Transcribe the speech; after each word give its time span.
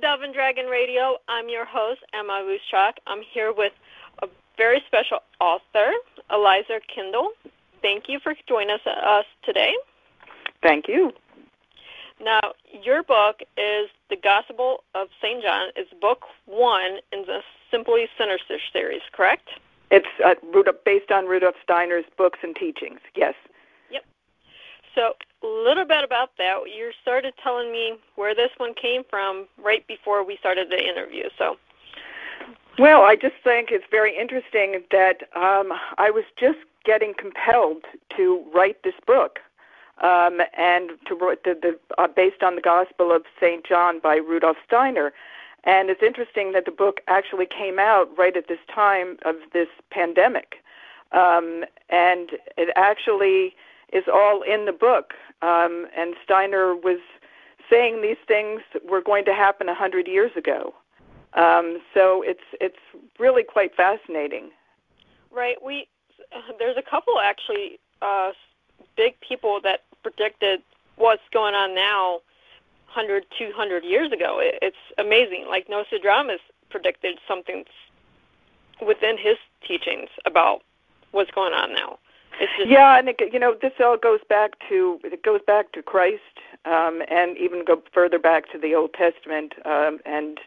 Dove 0.00 0.22
and 0.22 0.32
Dragon 0.32 0.66
Radio. 0.66 1.16
I'm 1.28 1.48
your 1.48 1.64
host, 1.64 2.00
Emma 2.12 2.44
Ruscsak. 2.44 2.94
I'm 3.06 3.22
here 3.22 3.52
with 3.52 3.72
a 4.22 4.28
very 4.56 4.80
special 4.86 5.18
author, 5.40 5.90
Eliza 6.30 6.80
Kendall. 6.94 7.30
Thank 7.82 8.08
you 8.08 8.20
for 8.20 8.34
joining 8.46 8.70
us, 8.70 8.80
us 8.86 9.24
today. 9.44 9.74
Thank 10.62 10.86
you. 10.86 11.12
Now, 12.20 12.40
your 12.82 13.02
book 13.02 13.40
is 13.56 13.88
The 14.08 14.16
Gospel 14.16 14.84
of 14.94 15.08
St. 15.20 15.42
John. 15.42 15.70
It's 15.74 15.92
book 16.00 16.24
one 16.46 16.98
in 17.12 17.22
the 17.22 17.40
Simply 17.70 18.08
Steiner 18.14 18.38
series, 18.72 19.02
correct? 19.12 19.48
It's 19.90 20.06
uh, 20.24 20.34
based 20.84 21.10
on 21.10 21.26
Rudolf 21.26 21.56
Steiner's 21.64 22.04
books 22.16 22.38
and 22.42 22.54
teachings, 22.54 23.00
yes. 23.16 23.34
So, 24.98 25.14
a 25.44 25.46
little 25.46 25.84
bit 25.84 26.02
about 26.02 26.30
that. 26.38 26.56
You 26.66 26.90
started 27.00 27.32
telling 27.40 27.70
me 27.70 27.94
where 28.16 28.34
this 28.34 28.50
one 28.56 28.74
came 28.74 29.04
from 29.08 29.46
right 29.56 29.86
before 29.86 30.24
we 30.24 30.36
started 30.38 30.70
the 30.70 30.88
interview. 30.88 31.28
So, 31.38 31.56
well, 32.80 33.02
I 33.02 33.14
just 33.14 33.36
think 33.44 33.70
it's 33.70 33.84
very 33.92 34.18
interesting 34.18 34.82
that 34.90 35.22
um, 35.36 35.72
I 35.98 36.10
was 36.10 36.24
just 36.36 36.58
getting 36.84 37.14
compelled 37.14 37.84
to 38.16 38.44
write 38.52 38.82
this 38.82 38.96
book, 39.06 39.38
um, 40.02 40.40
and 40.56 40.90
to 41.06 41.36
the, 41.44 41.54
the 41.62 41.78
uh, 41.96 42.08
based 42.08 42.42
on 42.42 42.56
the 42.56 42.60
Gospel 42.60 43.12
of 43.12 43.22
Saint 43.38 43.64
John 43.64 44.00
by 44.00 44.16
Rudolf 44.16 44.56
Steiner. 44.66 45.12
And 45.62 45.90
it's 45.90 46.02
interesting 46.02 46.50
that 46.54 46.64
the 46.64 46.72
book 46.72 47.02
actually 47.06 47.46
came 47.46 47.78
out 47.78 48.08
right 48.18 48.36
at 48.36 48.48
this 48.48 48.58
time 48.74 49.16
of 49.24 49.36
this 49.52 49.68
pandemic, 49.90 50.56
um, 51.12 51.64
and 51.88 52.30
it 52.56 52.70
actually 52.74 53.54
is 53.92 54.04
all 54.12 54.42
in 54.42 54.64
the 54.66 54.72
book. 54.72 55.14
Um, 55.42 55.86
and 55.96 56.14
Steiner 56.24 56.74
was 56.74 57.00
saying 57.70 58.02
these 58.02 58.16
things 58.26 58.60
were 58.88 59.00
going 59.00 59.24
to 59.26 59.34
happen 59.34 59.68
a 59.68 59.74
hundred 59.74 60.06
years 60.06 60.32
ago. 60.36 60.74
Um, 61.34 61.80
so 61.94 62.22
it's 62.22 62.44
it's 62.60 62.78
really 63.18 63.42
quite 63.42 63.74
fascinating. 63.74 64.50
Right. 65.30 65.62
We 65.62 65.88
there's 66.58 66.76
a 66.76 66.82
couple 66.82 67.18
actually 67.20 67.78
uh, 68.02 68.32
big 68.96 69.18
people 69.20 69.60
that 69.62 69.84
predicted 70.02 70.60
what's 70.96 71.22
going 71.32 71.54
on 71.54 71.74
now 71.74 72.20
100 72.94 73.24
200 73.36 73.84
years 73.84 74.10
ago 74.12 74.38
it, 74.40 74.58
it's 74.62 74.76
amazing 74.98 75.46
like 75.48 75.68
nostradamus 75.68 76.40
predicted 76.70 77.18
something 77.26 77.64
within 78.84 79.16
his 79.18 79.36
teachings 79.66 80.08
about 80.24 80.62
what's 81.12 81.30
going 81.30 81.52
on 81.52 81.72
now 81.72 81.98
yeah, 82.64 82.98
and 82.98 83.08
it, 83.08 83.20
you 83.32 83.38
know 83.38 83.56
this 83.60 83.72
all 83.80 83.96
goes 83.96 84.20
back 84.28 84.52
to 84.68 85.00
it 85.04 85.22
goes 85.22 85.40
back 85.46 85.72
to 85.72 85.82
Christ, 85.82 86.22
um, 86.64 87.02
and 87.08 87.36
even 87.36 87.64
go 87.64 87.82
further 87.92 88.18
back 88.18 88.50
to 88.52 88.58
the 88.58 88.74
Old 88.74 88.94
Testament, 88.94 89.54
um, 89.64 89.98
and 90.06 90.38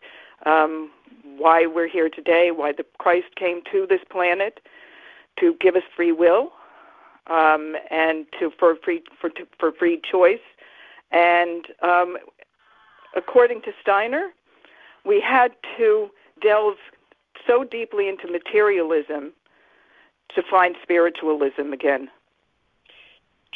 um, 0.46 0.92
why 1.38 1.66
we're 1.66 1.88
here 1.88 2.10
today, 2.10 2.52
why 2.52 2.72
the 2.72 2.86
Christ 2.98 3.36
came 3.36 3.62
to 3.72 3.86
this 3.88 4.02
planet 4.10 4.60
to 5.40 5.56
give 5.60 5.76
us 5.76 5.84
free 5.96 6.12
will, 6.12 6.52
um, 7.28 7.76
and 7.90 8.26
to 8.40 8.52
for 8.58 8.76
free 8.76 9.04
for 9.20 9.30
for 9.60 9.72
free 9.72 10.00
choice, 10.10 10.40
and 11.12 11.68
um, 11.82 12.18
according 13.16 13.62
to 13.64 13.72
Steiner, 13.82 14.30
we 15.06 15.20
had 15.20 15.52
to 15.78 16.10
delve 16.42 16.78
so 17.48 17.64
deeply 17.64 18.08
into 18.08 18.28
materialism 18.32 19.34
to 20.36 20.44
find 20.44 20.76
spiritualism 20.82 21.74
again. 21.74 22.10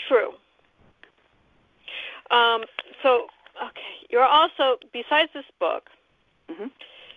True. 0.07 0.33
Um, 2.31 2.63
so, 3.01 3.27
okay, 3.63 3.81
you're 4.09 4.25
also 4.25 4.77
besides 4.91 5.31
this 5.33 5.45
book, 5.59 5.89
mm-hmm. 6.49 6.67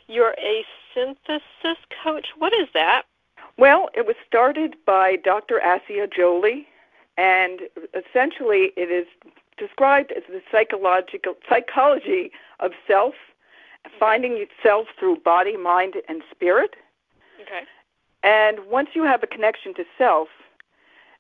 you're 0.07 0.35
a 0.39 0.65
synthesis 0.95 1.79
coach. 2.03 2.29
What 2.39 2.53
is 2.53 2.69
that? 2.75 3.03
Well, 3.57 3.89
it 3.95 4.07
was 4.07 4.17
started 4.27 4.77
by 4.87 5.17
Dr. 5.17 5.61
Assagioli, 5.65 6.67
and 7.17 7.63
essentially 7.95 8.73
it 8.77 8.91
is 8.91 9.07
described 9.57 10.13
as 10.13 10.23
the 10.29 10.41
psychological 10.53 11.35
psychology 11.49 12.31
of 12.61 12.73
self, 12.87 13.15
finding 13.99 14.37
itself 14.37 14.87
through 14.99 15.17
body, 15.17 15.57
mind, 15.57 15.95
and 16.09 16.23
spirit. 16.31 16.77
Okay. 17.41 17.65
And 18.23 18.59
once 18.69 18.91
you 18.95 19.05
have 19.05 19.23
a 19.23 19.27
connection 19.27 19.75
to 19.75 19.85
self 19.97 20.29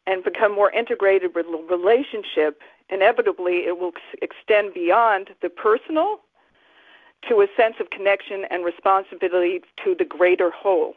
and 0.06 0.24
become 0.24 0.54
more 0.54 0.70
integrated 0.70 1.34
with 1.34 1.46
the 1.46 1.76
relationship, 1.76 2.62
inevitably 2.88 3.66
it 3.66 3.78
will 3.78 3.92
extend 4.22 4.74
beyond 4.74 5.30
the 5.42 5.48
personal 5.50 6.20
to 7.28 7.40
a 7.40 7.48
sense 7.56 7.76
of 7.80 7.90
connection 7.90 8.44
and 8.50 8.64
responsibility 8.64 9.60
to 9.84 9.94
the 9.94 10.04
greater 10.04 10.50
whole. 10.50 10.94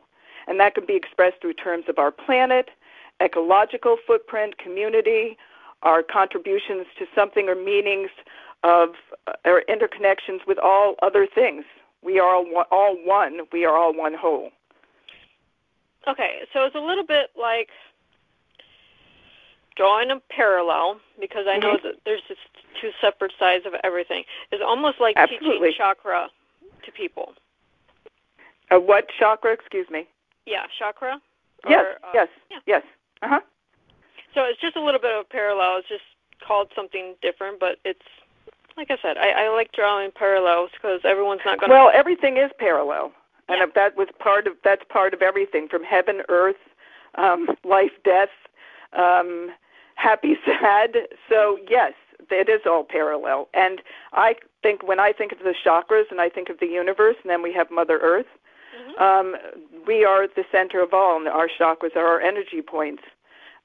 And 0.47 0.59
that 0.59 0.75
can 0.75 0.85
be 0.85 0.95
expressed 0.95 1.41
through 1.41 1.53
terms 1.53 1.85
of 1.87 1.97
our 1.99 2.11
planet, 2.11 2.69
ecological 3.21 3.97
footprint, 4.05 4.57
community, 4.57 5.37
our 5.83 6.03
contributions 6.03 6.85
to 6.97 7.05
something 7.15 7.49
or 7.49 7.55
meanings 7.55 8.09
of 8.63 8.89
uh, 9.27 9.33
our 9.45 9.63
interconnections 9.67 10.45
with 10.45 10.59
all 10.59 10.95
other 11.01 11.25
things. 11.25 11.63
We 12.03 12.19
are 12.19 12.35
all 12.71 12.95
one. 13.03 13.41
We 13.51 13.65
are 13.65 13.75
all 13.75 13.93
one 13.93 14.13
whole. 14.13 14.51
Okay, 16.07 16.41
so 16.53 16.65
it's 16.65 16.75
a 16.75 16.79
little 16.79 17.05
bit 17.05 17.29
like 17.39 17.69
drawing 19.75 20.11
a 20.11 20.19
parallel 20.29 20.99
because 21.19 21.45
I 21.47 21.57
know 21.57 21.75
mm-hmm. 21.75 21.87
that 21.87 21.95
there's 22.05 22.21
just 22.27 22.39
two 22.79 22.91
separate 22.99 23.33
sides 23.37 23.65
of 23.65 23.73
everything. 23.83 24.23
It's 24.51 24.63
almost 24.65 24.99
like 24.99 25.15
Absolutely. 25.17 25.69
teaching 25.69 25.73
chakra 25.77 26.29
to 26.85 26.91
people. 26.91 27.33
A 28.71 28.79
what 28.79 29.07
chakra? 29.19 29.53
Excuse 29.53 29.89
me. 29.89 30.07
Yeah, 30.45 30.63
chakra. 30.79 31.21
Yes. 31.67 31.85
Or, 31.85 32.07
uh, 32.07 32.11
yes. 32.13 32.27
Yeah. 32.49 32.57
Yes. 32.65 32.83
Uh 33.21 33.27
huh. 33.27 33.39
So 34.33 34.43
it's 34.45 34.59
just 34.59 34.75
a 34.75 34.81
little 34.81 34.99
bit 34.99 35.13
of 35.13 35.21
a 35.21 35.29
parallel. 35.29 35.77
It's 35.77 35.89
just 35.89 36.03
called 36.45 36.69
something 36.75 37.15
different, 37.21 37.59
but 37.59 37.77
it's 37.85 37.99
like 38.77 38.89
I 38.89 38.97
said, 39.01 39.17
I, 39.17 39.45
I 39.45 39.49
like 39.49 39.71
drawing 39.73 40.11
parallels 40.11 40.69
because 40.73 41.01
everyone's 41.03 41.41
not 41.45 41.59
going. 41.59 41.69
to... 41.69 41.75
Well, 41.75 41.91
everything 41.93 42.37
is 42.37 42.49
parallel 42.57 43.11
and 43.51 43.59
yeah. 43.59 43.65
that 43.75 43.97
was 43.97 44.07
part 44.19 44.47
of 44.47 44.53
that's 44.63 44.83
part 44.89 45.13
of 45.13 45.21
everything 45.21 45.67
from 45.67 45.83
heaven, 45.83 46.21
earth, 46.29 46.55
um, 47.15 47.47
life, 47.63 47.91
death, 48.03 48.29
um, 48.93 49.49
happy, 49.95 50.35
sad. 50.45 50.95
So 51.29 51.59
yes, 51.69 51.93
it 52.29 52.49
is 52.49 52.61
all 52.65 52.83
parallel. 52.83 53.49
And 53.53 53.81
I 54.13 54.35
think 54.63 54.87
when 54.87 54.99
I 54.99 55.11
think 55.11 55.31
of 55.31 55.39
the 55.39 55.55
chakras 55.65 56.09
and 56.11 56.21
I 56.21 56.29
think 56.29 56.49
of 56.49 56.59
the 56.59 56.67
universe, 56.67 57.15
and 57.23 57.29
then 57.29 57.41
we 57.41 57.53
have 57.53 57.69
Mother 57.69 57.99
Earth, 57.99 58.27
mm-hmm. 58.75 59.01
um, 59.01 59.35
we 59.85 60.05
are 60.05 60.27
the 60.27 60.45
center 60.51 60.81
of 60.81 60.93
all, 60.93 61.17
and 61.17 61.27
our 61.27 61.47
chakras 61.47 61.95
are 61.95 62.05
our 62.05 62.21
energy 62.21 62.61
points. 62.61 63.03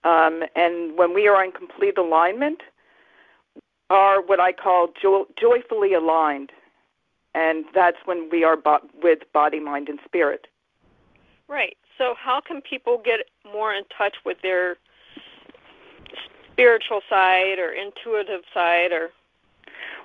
Um, 0.05 0.43
and 0.55 0.97
when 0.97 1.15
we 1.15 1.29
are 1.29 1.43
in 1.45 1.53
complete 1.53 1.99
alignment, 1.99 2.63
are 3.89 4.21
what 4.21 4.41
I 4.41 4.53
call 4.53 4.89
jo- 5.01 5.29
joyfully 5.39 5.95
aligned 5.95 6.51
and 7.37 7.67
that's 7.75 7.99
when 8.07 8.29
we 8.31 8.43
are 8.43 8.57
bo- 8.57 8.89
with 9.03 9.21
body, 9.33 9.61
mind, 9.61 9.89
and 9.89 10.01
spirit. 10.05 10.49
Right. 11.47 11.77
So, 11.99 12.15
how 12.19 12.41
can 12.41 12.61
people 12.63 13.01
get 13.05 13.21
more 13.45 13.73
in 13.73 13.85
touch 13.97 14.17
with 14.25 14.39
their 14.43 14.77
spiritual 16.53 17.03
side 17.09 17.59
or 17.59 17.71
intuitive 17.71 18.43
side, 18.53 18.91
or? 18.91 19.11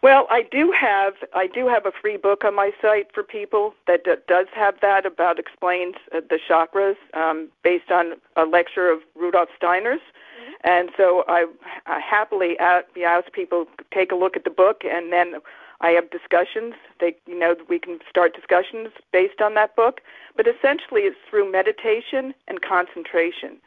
Well, 0.04 0.28
I 0.30 0.44
do 0.44 0.72
have 0.72 1.14
I 1.34 1.48
do 1.48 1.68
have 1.68 1.86
a 1.86 1.92
free 1.92 2.18
book 2.18 2.44
on 2.44 2.56
my 2.56 2.72
site 2.82 3.14
for 3.14 3.24
people 3.24 3.76
that 3.88 4.04
d- 4.04 4.16
does 4.28 4.48
have 4.54 4.80
that 4.82 5.06
about 5.06 5.40
explains 5.40 5.96
uh, 6.14 6.22
the 6.30 6.40
chakras 6.50 6.96
um, 7.14 7.50
based 7.64 7.92
on 7.92 8.16
a 8.36 8.46
lecture 8.46 8.90
of 8.90 9.00
Rudolf 9.16 9.50
Steiner's. 9.56 10.00
Mm-hmm. 10.00 10.52
And 10.64 10.90
so 10.98 11.24
I, 11.28 11.46
I 11.86 12.00
happily 12.00 12.58
ask, 12.60 12.86
ask 12.98 13.32
people 13.32 13.66
take 13.94 14.12
a 14.12 14.16
look 14.16 14.36
at 14.36 14.44
the 14.44 14.50
book, 14.50 14.84
and 14.84 15.14
then 15.14 15.36
I 15.82 15.90
have 15.92 16.10
discussions. 16.12 16.76
They, 17.00 17.16
you 17.28 17.38
know, 17.38 17.56
we 17.68 17.80
can 17.80 18.00
start 18.10 18.36
discussions 18.36 18.90
based 19.12 19.42
on 19.42 19.56
that 19.56 19.76
book. 19.76 20.02
But 20.38 20.48
essentially, 20.48 21.02
it's 21.02 21.18
through 21.30 21.52
meditation 21.52 22.34
and 22.48 22.62
concentration. 22.62 23.58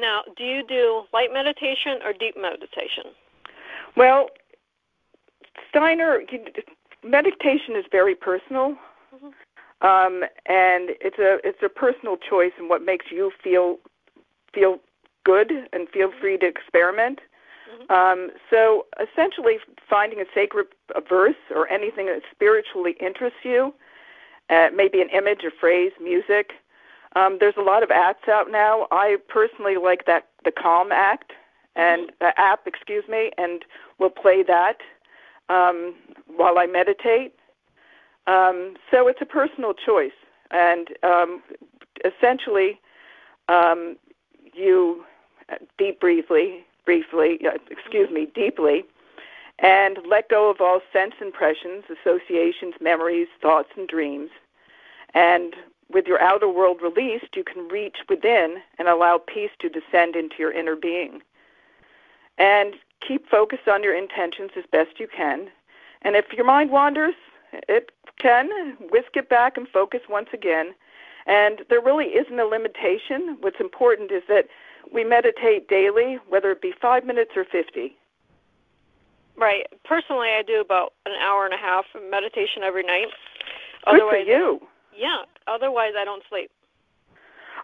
Now, 0.00 0.22
do 0.36 0.44
you 0.44 0.64
do 0.66 1.04
light 1.12 1.32
meditation 1.32 1.98
or 2.04 2.12
deep 2.12 2.36
meditation? 2.40 3.04
Well, 3.96 4.28
Steiner, 5.68 6.20
meditation 7.04 7.76
is 7.76 7.84
very 7.90 8.14
personal, 8.14 8.76
mm-hmm. 9.14 9.86
um, 9.86 10.24
and 10.46 10.90
it's 11.00 11.18
a 11.18 11.38
it's 11.46 11.62
a 11.62 11.68
personal 11.68 12.16
choice 12.16 12.52
and 12.58 12.68
what 12.68 12.84
makes 12.84 13.06
you 13.10 13.30
feel 13.42 13.78
feel 14.52 14.78
good 15.24 15.52
and 15.72 15.88
feel 15.88 16.12
free 16.20 16.38
to 16.38 16.46
experiment. 16.46 17.20
Mm-hmm. 17.72 17.92
Um, 17.92 18.30
so 18.50 18.86
essentially, 19.00 19.58
finding 19.88 20.20
a 20.20 20.24
sacred 20.34 20.66
a 20.94 21.00
verse 21.00 21.42
or 21.54 21.68
anything 21.68 22.06
that 22.06 22.22
spiritually 22.30 22.96
interests 23.00 23.40
you, 23.42 23.74
uh, 24.50 24.68
maybe 24.74 25.00
an 25.00 25.08
image, 25.10 25.44
a 25.44 25.50
phrase, 25.50 25.92
music. 26.00 26.52
Um, 27.16 27.38
there's 27.38 27.56
a 27.56 27.62
lot 27.62 27.82
of 27.82 27.90
apps 27.90 28.28
out 28.28 28.50
now. 28.50 28.86
I 28.90 29.16
personally 29.28 29.76
like 29.76 30.04
that 30.06 30.28
the 30.44 30.52
Calm 30.52 30.92
Act 30.92 31.32
and 31.76 32.12
uh, 32.20 32.32
app, 32.36 32.66
excuse 32.66 33.04
me, 33.08 33.30
and 33.38 33.64
we'll 33.98 34.10
play 34.10 34.42
that. 34.42 34.78
um, 35.48 35.94
while 36.26 36.58
I 36.58 36.66
meditate. 36.66 37.34
Um, 38.26 38.76
so 38.90 39.06
it's 39.08 39.20
a 39.20 39.26
personal 39.26 39.74
choice, 39.74 40.12
and 40.50 40.88
um, 41.02 41.42
essentially, 42.04 42.80
um, 43.48 43.96
you 44.54 45.04
deep 45.76 46.00
briefly, 46.00 46.64
briefly, 46.84 47.40
uh, 47.46 47.58
excuse 47.70 48.10
me, 48.10 48.26
deeply, 48.34 48.84
and 49.58 49.98
let 50.08 50.28
go 50.28 50.50
of 50.50 50.60
all 50.60 50.80
sense 50.92 51.14
impressions, 51.20 51.84
associations, 51.88 52.74
memories, 52.80 53.28
thoughts, 53.40 53.70
and 53.76 53.88
dreams. 53.88 54.30
And 55.14 55.54
with 55.90 56.06
your 56.06 56.20
outer 56.20 56.48
world 56.48 56.82
released, 56.82 57.36
you 57.36 57.44
can 57.44 57.68
reach 57.68 57.98
within 58.08 58.56
and 58.78 58.88
allow 58.88 59.18
peace 59.18 59.50
to 59.60 59.68
descend 59.68 60.16
into 60.16 60.36
your 60.38 60.52
inner 60.52 60.76
being. 60.76 61.22
And 62.36 62.74
keep 63.06 63.28
focused 63.28 63.68
on 63.68 63.82
your 63.82 63.94
intentions 63.96 64.50
as 64.56 64.64
best 64.70 64.98
you 64.98 65.06
can. 65.06 65.50
And 66.02 66.16
if 66.16 66.32
your 66.32 66.44
mind 66.44 66.70
wanders, 66.70 67.14
it 67.68 67.92
can 68.18 68.76
whisk 68.90 69.16
it 69.16 69.28
back 69.28 69.56
and 69.56 69.68
focus 69.68 70.00
once 70.08 70.28
again. 70.32 70.74
And 71.26 71.62
there 71.70 71.80
really 71.80 72.08
isn't 72.08 72.38
a 72.38 72.44
limitation. 72.44 73.36
What's 73.40 73.60
important 73.60 74.10
is 74.10 74.22
that 74.28 74.48
we 74.92 75.04
meditate 75.04 75.68
daily, 75.68 76.18
whether 76.28 76.50
it 76.50 76.60
be 76.60 76.72
five 76.80 77.04
minutes 77.04 77.32
or 77.36 77.44
50. 77.44 77.94
Right. 79.36 79.66
Personally, 79.84 80.28
I 80.28 80.42
do 80.46 80.60
about 80.60 80.92
an 81.06 81.12
hour 81.20 81.44
and 81.44 81.54
a 81.54 81.58
half 81.58 81.86
of 81.94 82.02
meditation 82.08 82.62
every 82.62 82.84
night. 82.84 83.08
Good 83.84 83.96
Otherwise, 83.96 84.24
for 84.24 84.30
you. 84.30 84.60
Yeah. 84.96 85.22
Otherwise, 85.46 85.92
I 85.98 86.04
don't 86.04 86.22
sleep. 86.28 86.50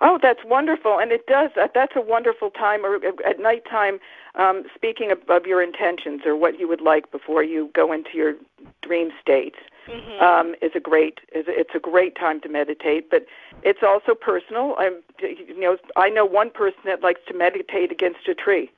Oh, 0.02 0.18
that's 0.20 0.40
wonderful, 0.46 0.98
and 0.98 1.12
it 1.12 1.26
does. 1.26 1.50
That's 1.54 1.94
a 1.94 2.00
wonderful 2.00 2.50
time, 2.50 2.86
or 2.86 3.00
at 3.26 3.38
nighttime, 3.38 4.00
um, 4.34 4.64
speaking 4.74 5.10
of, 5.10 5.18
of 5.28 5.44
your 5.44 5.62
intentions 5.62 6.22
or 6.24 6.36
what 6.36 6.58
you 6.58 6.66
would 6.68 6.80
like 6.80 7.10
before 7.10 7.42
you 7.42 7.70
go 7.74 7.92
into 7.92 8.10
your 8.14 8.34
dream 8.82 9.10
states. 9.20 9.58
Mm-hmm. 9.88 10.22
Um, 10.22 10.54
is 10.62 10.72
a 10.74 10.80
great 10.80 11.20
is 11.34 11.46
it's 11.48 11.74
a 11.74 11.78
great 11.78 12.14
time 12.14 12.40
to 12.42 12.48
meditate, 12.48 13.10
but 13.10 13.26
it's 13.62 13.82
also 13.82 14.14
personal. 14.14 14.76
I'm 14.78 14.98
you 15.20 15.58
know 15.58 15.78
I 15.96 16.10
know 16.10 16.24
one 16.24 16.50
person 16.50 16.80
that 16.84 17.02
likes 17.02 17.22
to 17.28 17.34
meditate 17.34 17.90
against 17.90 18.28
a 18.28 18.34
tree. 18.34 18.70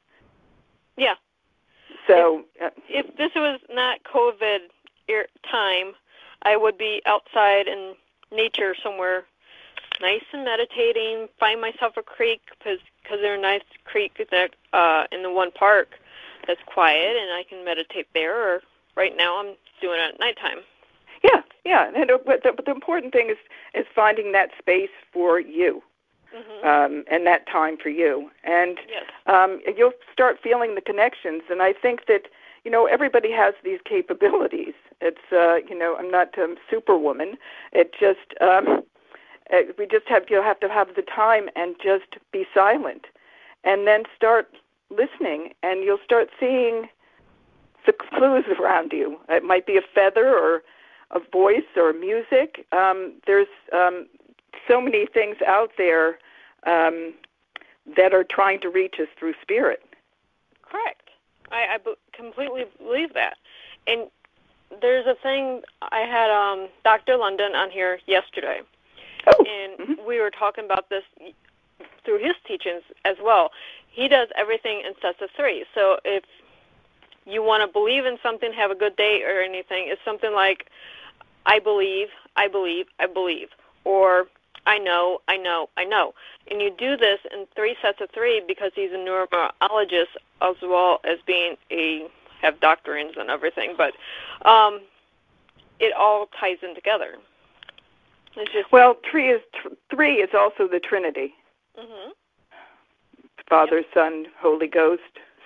Yeah. 0.97 1.15
So 2.07 2.45
if, 2.57 2.63
uh, 2.63 2.71
if 2.89 3.17
this 3.17 3.33
was 3.35 3.61
not 3.69 4.05
COVID 4.05 4.61
time, 5.51 5.93
I 6.43 6.57
would 6.57 6.79
be 6.79 7.03
outside 7.05 7.67
in 7.67 7.95
nature 8.31 8.75
somewhere 8.83 9.25
nice 10.03 10.25
and 10.33 10.45
meditating. 10.45 11.29
Find 11.41 11.61
myself 11.61 11.97
a 11.97 12.03
creek 12.03 12.43
because 12.51 12.81
because 13.03 13.19
there's 13.23 13.39
a 13.39 13.43
nice 13.43 13.63
creek 13.85 14.29
that 14.31 14.55
uh, 14.73 15.05
in 15.11 15.23
the 15.23 15.33
one 15.33 15.51
park 15.53 15.95
that's 16.47 16.61
quiet, 16.67 17.17
and 17.17 17.33
I 17.33 17.45
can 17.49 17.65
meditate 17.65 18.09
there. 18.13 18.57
Or 18.57 18.61
right 18.97 19.17
now, 19.17 19.39
I'm 19.39 19.55
doing 19.81 19.99
it 19.99 20.15
at 20.15 20.21
nighttime. 20.21 20.59
Yeah, 21.25 21.43
yeah. 21.65 21.91
And 21.95 22.11
but 22.27 22.43
the, 22.43 22.53
but 22.53 22.67
the 22.67 22.73
important 22.73 23.13
thing 23.13 23.31
is 23.31 23.39
is 23.75 23.87
finding 23.95 24.33
that 24.33 24.51
space 24.59 24.91
for 25.13 25.41
you. 25.41 25.83
Mm-hmm. 26.35 26.67
Um, 26.67 27.05
and 27.11 27.27
that 27.27 27.47
time 27.47 27.77
for 27.77 27.91
you, 27.91 28.31
and 28.43 28.79
yes. 28.89 29.05
um, 29.27 29.61
you'll 29.77 29.93
start 30.11 30.39
feeling 30.43 30.77
the 30.77 30.81
connections. 30.81 31.43
And 31.51 31.61
I 31.61 31.75
think 31.75 32.07
that 32.07 32.23
you 32.65 32.71
know 32.71 32.87
everybody 32.87 33.31
has 33.33 33.53
these 33.63 33.81
capabilities. 33.85 34.73
It's 35.03 35.31
uh, 35.31 35.57
you 35.69 35.79
know 35.79 35.95
I'm 35.99 36.11
not 36.11 36.39
um, 36.39 36.57
superwoman. 36.71 37.37
It 37.75 37.93
just 38.01 38.33
um, 38.41 38.83
uh, 39.53 39.63
we 39.79 39.87
just 39.87 40.09
have 40.09 40.25
you 40.31 40.43
have 40.43 40.61
to 40.61 40.69
have 40.69 40.95
the 40.95 41.03
time 41.03 41.49
and 41.57 41.77
just 41.83 42.17
be 42.33 42.47
silent, 42.55 43.07
and 43.65 43.87
then 43.87 44.05
start 44.17 44.57
listening, 44.91 45.53
and 45.63 45.83
you'll 45.85 45.99
start 46.05 46.31
seeing 46.39 46.89
the 47.87 47.93
clues 48.15 48.45
around 48.61 48.93
you. 48.93 49.19
It 49.29 49.45
might 49.45 49.67
be 49.67 49.77
a 49.77 49.83
feather 49.95 50.37
or 50.37 50.63
a 51.11 51.21
voice 51.21 51.63
or 51.77 51.93
music. 51.93 52.67
Um, 52.73 53.15
there's 53.27 53.49
um, 53.73 54.07
so 54.67 54.81
many 54.81 55.07
things 55.07 55.37
out 55.47 55.73
there 55.77 56.19
um, 56.67 57.15
that 57.97 58.15
are 58.15 58.25
trying 58.25 58.61
to 58.61 58.71
reach 58.71 58.97
us 59.01 59.09
through 59.19 59.35
spirit. 59.43 59.83
Correct. 60.63 61.11
I, 61.51 61.75
I 61.75 61.79
b- 61.79 61.95
completely 62.13 62.65
believe 62.79 63.13
that. 63.15 63.37
And 63.87 64.09
there's 64.81 65.07
a 65.07 65.15
thing 65.15 65.63
I 65.83 66.01
had 66.01 66.31
um, 66.31 66.69
Dr. 66.85 67.17
London 67.17 67.55
on 67.55 67.71
here 67.71 67.99
yesterday, 68.07 68.61
Oh. 69.27 69.45
And 69.45 69.79
mm-hmm. 69.79 70.07
we 70.07 70.21
were 70.21 70.31
talking 70.31 70.65
about 70.65 70.89
this 70.89 71.05
through 72.05 72.19
his 72.19 72.35
teachings 72.47 72.83
as 73.05 73.17
well. 73.23 73.51
He 73.89 74.09
does 74.09 74.29
everything 74.37 74.83
in 74.87 74.93
sets 75.01 75.21
of 75.21 75.31
three. 75.37 75.65
So 75.75 75.99
if 76.05 76.25
you 77.27 77.43
want 77.43 77.67
to 77.67 77.73
believe 77.73 78.05
in 78.05 78.19
something, 78.23 78.53
have 78.53 78.71
a 78.71 78.75
good 78.75 78.97
day 78.97 79.23
or 79.23 79.41
anything, 79.41 79.87
it's 79.89 80.01
something 80.05 80.33
like, 80.33 80.67
I 81.47 81.59
believe, 81.59 82.09
I 82.37 82.49
believe, 82.49 82.87
I 82.99 83.07
believe. 83.07 83.49
Or 83.85 84.27
I 84.67 84.79
know, 84.79 85.21
I 85.29 85.37
know, 85.37 85.69
I 85.77 85.85
know. 85.85 86.15
And 86.51 86.61
you 86.61 86.71
do 86.77 86.97
this 86.97 87.19
in 87.33 87.47
three 87.55 87.77
sets 87.83 88.01
of 88.01 88.11
three 88.11 88.43
because 88.47 88.73
he's 88.75 88.93
a 88.93 88.97
numerologist 88.97 90.17
as 90.41 90.57
well 90.63 91.01
as 91.05 91.19
being 91.27 91.57
a 91.71 92.09
have 92.41 92.59
doctrines 92.61 93.15
and 93.19 93.31
everything. 93.31 93.75
But 93.77 93.95
um, 94.49 94.81
it 95.79 95.93
all 95.97 96.29
ties 96.39 96.59
in 96.63 96.75
together. 96.75 97.15
Well, 98.71 98.97
three 99.11 99.31
is 99.31 99.41
three 99.91 100.17
is 100.17 100.31
also 100.35 100.67
the 100.67 100.81
Trinity. 100.81 101.35
Mm-hmm. 101.79 102.11
Father, 103.49 103.79
yep. 103.79 103.87
Son, 103.93 104.27
Holy 104.39 104.69
Ghost. 104.69 105.03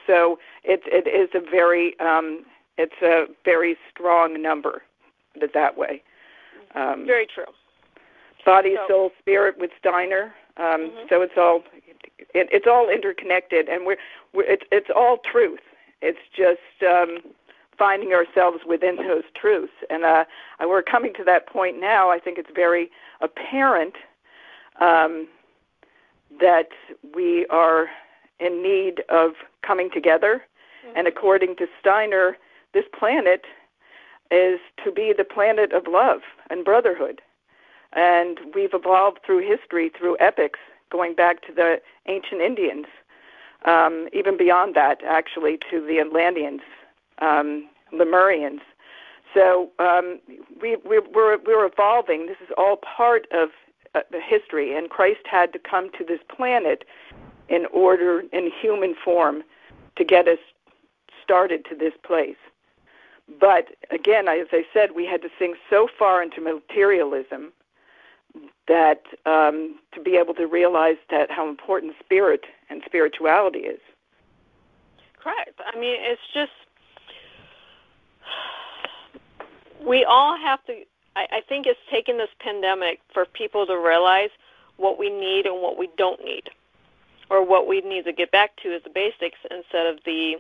So 0.07 0.39
it 0.65 0.83
it 0.87 1.07
is 1.09 1.29
a 1.35 1.51
very 1.51 1.99
um, 2.01 2.45
it's 2.79 3.01
a 3.03 3.27
very 3.45 3.77
strong 3.91 4.41
number. 4.41 4.83
Put 5.35 5.43
it 5.43 5.55
that 5.55 5.77
way. 5.77 6.03
Um, 6.75 7.07
very 7.07 7.27
true. 7.27 7.45
Body, 8.45 8.77
so, 8.77 8.87
soul, 8.89 9.11
spirit 9.19 9.59
with 9.59 9.73
Steiner. 9.77 10.33
Um, 10.57 10.65
mm-hmm. 10.65 11.07
So 11.09 11.23
it's 11.23 11.37
all 11.37 11.65
it, 12.19 12.49
it's 12.53 12.67
all 12.67 12.89
interconnected, 12.89 13.69
and 13.69 13.85
we're, 13.85 13.97
we're 14.33 14.45
it's 14.45 14.65
it's 14.71 14.91
all 14.95 15.19
truth. 15.19 15.61
It's 16.01 16.19
just 16.35 16.61
um, 16.89 17.19
finding 17.79 18.13
ourselves 18.13 18.59
within 18.67 18.97
those 18.97 19.25
truths. 19.35 19.73
And 19.91 20.05
uh, 20.05 20.25
we're 20.61 20.83
coming 20.83 21.13
to 21.15 21.25
that 21.25 21.47
point 21.47 21.81
now. 21.81 22.11
I 22.11 22.19
think 22.19 22.39
it's 22.39 22.51
very 22.55 22.91
apparent 23.21 23.95
um, 24.81 25.29
that 26.41 26.69
we 27.15 27.47
are 27.47 27.89
in 28.41 28.63
need 28.63 29.03
of 29.09 29.33
coming 29.63 29.91
together. 29.91 30.43
Mm-hmm. 30.87 30.99
And 30.99 31.09
according 31.09 31.57
to 31.57 31.67
Steiner, 31.81 32.37
this 32.75 32.85
planet 32.99 33.45
is 34.31 34.59
to 34.85 34.91
be 34.91 35.15
the 35.17 35.25
planet 35.25 35.73
of 35.73 35.87
love 35.87 36.21
and 36.51 36.65
brotherhood. 36.65 37.21
And 37.93 38.39
we've 38.55 38.75
evolved 38.75 39.21
through 39.25 39.49
history, 39.49 39.91
through 39.97 40.17
epics, 40.21 40.59
going 40.91 41.15
back 41.15 41.43
to 41.47 41.53
the 41.53 41.81
ancient 42.07 42.41
Indians, 42.41 42.87
um, 43.65 44.09
even 44.13 44.37
beyond 44.37 44.75
that, 44.75 45.01
actually, 45.07 45.59
to 45.71 45.85
the 45.85 45.99
Atlanteans 45.99 46.63
um, 47.21 47.69
Lemurians. 47.93 48.61
So 49.35 49.71
um, 49.79 50.21
we, 50.61 50.77
we, 50.77 50.99
we're, 50.99 51.39
we're 51.45 51.67
evolving. 51.67 52.27
This 52.27 52.39
is 52.43 52.49
all 52.57 52.77
part 52.77 53.27
of 53.33 53.51
uh, 53.95 54.01
the 54.11 54.21
history, 54.21 54.77
and 54.77 54.89
Christ 54.89 55.21
had 55.25 55.53
to 55.53 55.59
come 55.59 55.91
to 55.99 56.05
this 56.05 56.21
planet 56.35 56.85
in 57.49 57.67
order, 57.67 58.23
in 58.33 58.51
human 58.51 58.95
form, 58.95 59.43
to 59.97 60.05
get 60.05 60.27
us 60.27 60.39
started 61.23 61.65
to 61.67 61.75
this 61.75 61.95
place. 62.03 62.37
But 63.41 63.69
again, 63.91 64.29
as 64.29 64.47
I 64.53 64.65
said, 64.73 64.91
we 64.95 65.05
had 65.07 65.23
to 65.23 65.29
sink 65.39 65.57
so 65.69 65.89
far 65.99 66.23
into 66.23 66.41
materialism 66.41 67.53
that 68.69 69.03
um, 69.25 69.79
to 69.93 70.01
be 70.01 70.17
able 70.17 70.35
to 70.35 70.47
realize 70.47 70.97
that 71.11 71.31
how 71.31 71.49
important 71.49 71.95
spirit 71.99 72.45
and 72.71 72.83
spirituality 72.85 73.61
is. 73.61 73.81
Correct. 75.19 75.61
I 75.65 75.79
mean, 75.79 75.97
it's 75.99 76.21
just 76.33 76.53
we 79.85 80.05
all 80.05 80.37
have 80.39 80.65
to. 80.67 80.85
I, 81.15 81.27
I 81.33 81.41
think 81.49 81.67
it's 81.67 81.81
taken 81.91 82.19
this 82.19 82.31
pandemic 82.41 83.01
for 83.13 83.25
people 83.25 83.67
to 83.67 83.79
realize 83.79 84.31
what 84.77 84.99
we 84.99 85.09
need 85.09 85.47
and 85.47 85.63
what 85.63 85.79
we 85.79 85.89
don't 85.97 86.23
need, 86.25 86.51
or 87.31 87.45
what 87.45 87.67
we 87.67 87.81
need 87.81 88.05
to 88.05 88.13
get 88.13 88.31
back 88.31 88.57
to 88.63 88.75
is 88.75 88.83
the 88.83 88.91
basics 88.91 89.39
instead 89.51 89.87
of 89.87 89.99
the 90.05 90.37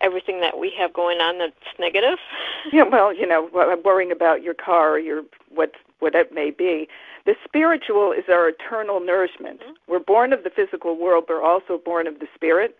everything 0.00 0.40
that 0.40 0.58
we 0.58 0.72
have 0.76 0.92
going 0.92 1.20
on 1.20 1.38
that's 1.38 1.54
negative. 1.78 2.18
yeah, 2.72 2.82
well, 2.82 3.14
you 3.14 3.26
know, 3.26 3.48
worrying 3.84 4.12
about 4.12 4.42
your 4.42 4.54
car 4.54 4.92
or 4.92 4.98
your 4.98 5.22
what 5.48 5.72
what 6.00 6.14
it 6.14 6.32
may 6.32 6.50
be. 6.50 6.88
The 7.24 7.36
spiritual 7.44 8.12
is 8.12 8.24
our 8.28 8.48
eternal 8.48 9.00
nourishment. 9.00 9.60
Mm-hmm. 9.60 9.72
We're 9.86 10.00
born 10.00 10.32
of 10.32 10.42
the 10.42 10.50
physical 10.50 10.98
world, 10.98 11.24
but 11.28 11.34
we're 11.34 11.42
also 11.42 11.78
born 11.78 12.08
of 12.08 12.18
the 12.18 12.26
spirit 12.34 12.76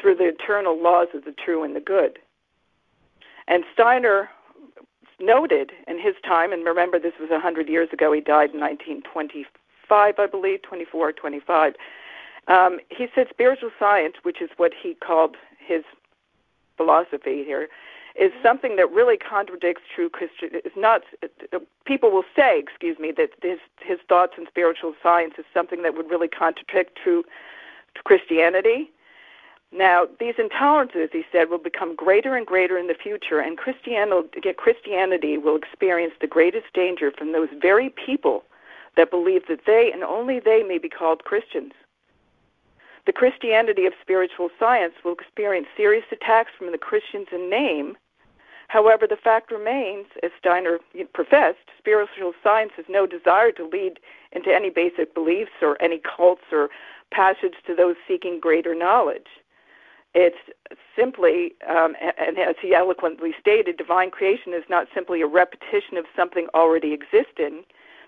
through 0.00 0.16
the 0.16 0.24
eternal 0.24 0.80
laws 0.80 1.08
of 1.14 1.24
the 1.24 1.32
true 1.32 1.62
and 1.62 1.76
the 1.76 1.80
good. 1.80 2.18
And 3.48 3.64
Steiner 3.72 4.30
noted 5.20 5.72
in 5.86 5.98
his 6.00 6.14
time, 6.26 6.52
and 6.52 6.64
remember 6.64 6.98
this 6.98 7.14
was 7.20 7.30
100 7.30 7.68
years 7.68 7.88
ago, 7.92 8.12
he 8.12 8.20
died 8.20 8.50
in 8.50 8.60
1925, 8.60 10.14
I 10.18 10.26
believe, 10.26 10.62
24 10.62 11.12
25. 11.12 11.74
Um, 12.46 12.78
he 12.90 13.08
said 13.14 13.28
spiritual 13.30 13.70
science, 13.78 14.16
which 14.22 14.42
is 14.42 14.50
what 14.56 14.72
he 14.74 14.94
called 14.94 15.36
his 15.58 15.82
philosophy 16.76 17.42
here, 17.44 17.68
is 18.14 18.32
something 18.42 18.76
that 18.76 18.90
really 18.92 19.16
contradicts 19.16 19.82
true 19.94 20.08
Christian. 20.08 20.50
Is 20.64 20.72
not 20.76 21.02
people 21.84 22.10
will 22.10 22.24
say, 22.36 22.58
excuse 22.58 22.98
me, 22.98 23.12
that 23.12 23.30
his 23.42 23.58
his 23.80 23.98
thoughts 24.08 24.34
in 24.36 24.46
spiritual 24.46 24.94
science 25.02 25.34
is 25.38 25.44
something 25.54 25.82
that 25.82 25.96
would 25.96 26.10
really 26.10 26.28
contradict 26.28 26.98
true 27.02 27.24
Christianity. 28.04 28.90
Now, 29.76 30.06
these 30.20 30.36
intolerances, 30.36 31.10
he 31.12 31.24
said, 31.32 31.50
will 31.50 31.58
become 31.58 31.96
greater 31.96 32.36
and 32.36 32.46
greater 32.46 32.78
in 32.78 32.86
the 32.86 32.94
future, 32.94 33.40
and 33.40 33.58
Christianity 33.58 35.36
will 35.36 35.56
experience 35.56 36.14
the 36.20 36.28
greatest 36.28 36.72
danger 36.72 37.10
from 37.10 37.32
those 37.32 37.48
very 37.60 37.90
people 37.90 38.44
that 38.96 39.10
believe 39.10 39.48
that 39.48 39.66
they 39.66 39.90
and 39.92 40.04
only 40.04 40.38
they 40.38 40.62
may 40.62 40.78
be 40.78 40.88
called 40.88 41.24
Christians. 41.24 41.72
The 43.06 43.12
Christianity 43.12 43.84
of 43.84 43.94
spiritual 44.00 44.48
science 44.60 44.94
will 45.04 45.12
experience 45.12 45.66
serious 45.76 46.06
attacks 46.12 46.52
from 46.56 46.70
the 46.70 46.78
Christians 46.78 47.26
in 47.32 47.50
name. 47.50 47.96
However, 48.68 49.08
the 49.08 49.16
fact 49.16 49.50
remains, 49.50 50.06
as 50.22 50.30
Steiner 50.38 50.78
professed, 51.12 51.68
spiritual 51.76 52.32
science 52.44 52.72
has 52.76 52.86
no 52.88 53.06
desire 53.06 53.50
to 53.52 53.66
lead 53.66 53.98
into 54.30 54.54
any 54.54 54.70
basic 54.70 55.14
beliefs 55.14 55.50
or 55.60 55.76
any 55.82 55.98
cults 55.98 56.44
or 56.52 56.70
passage 57.10 57.54
to 57.66 57.74
those 57.74 57.96
seeking 58.06 58.38
greater 58.38 58.74
knowledge. 58.74 59.26
It's 60.14 60.38
simply, 60.96 61.54
um, 61.68 61.96
and 62.00 62.38
as 62.38 62.54
he 62.62 62.72
eloquently 62.72 63.34
stated, 63.40 63.76
divine 63.76 64.10
creation 64.10 64.54
is 64.54 64.62
not 64.70 64.86
simply 64.94 65.20
a 65.22 65.26
repetition 65.26 65.96
of 65.96 66.04
something 66.14 66.46
already 66.54 66.92
existing. 66.92 67.64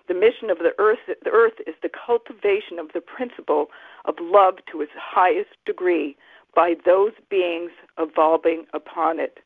The 0.06 0.14
mission 0.14 0.50
of 0.50 0.58
the 0.58 0.72
earth, 0.78 1.00
the 1.06 1.30
earth 1.30 1.54
is 1.66 1.74
the 1.82 1.88
cultivation 1.88 2.78
of 2.78 2.92
the 2.94 3.00
principle 3.00 3.70
of 4.04 4.14
love 4.20 4.58
to 4.70 4.80
its 4.80 4.92
highest 4.96 5.50
degree 5.64 6.16
by 6.54 6.76
those 6.84 7.12
beings 7.28 7.72
evolving 7.98 8.66
upon 8.72 9.18
it. 9.18 9.40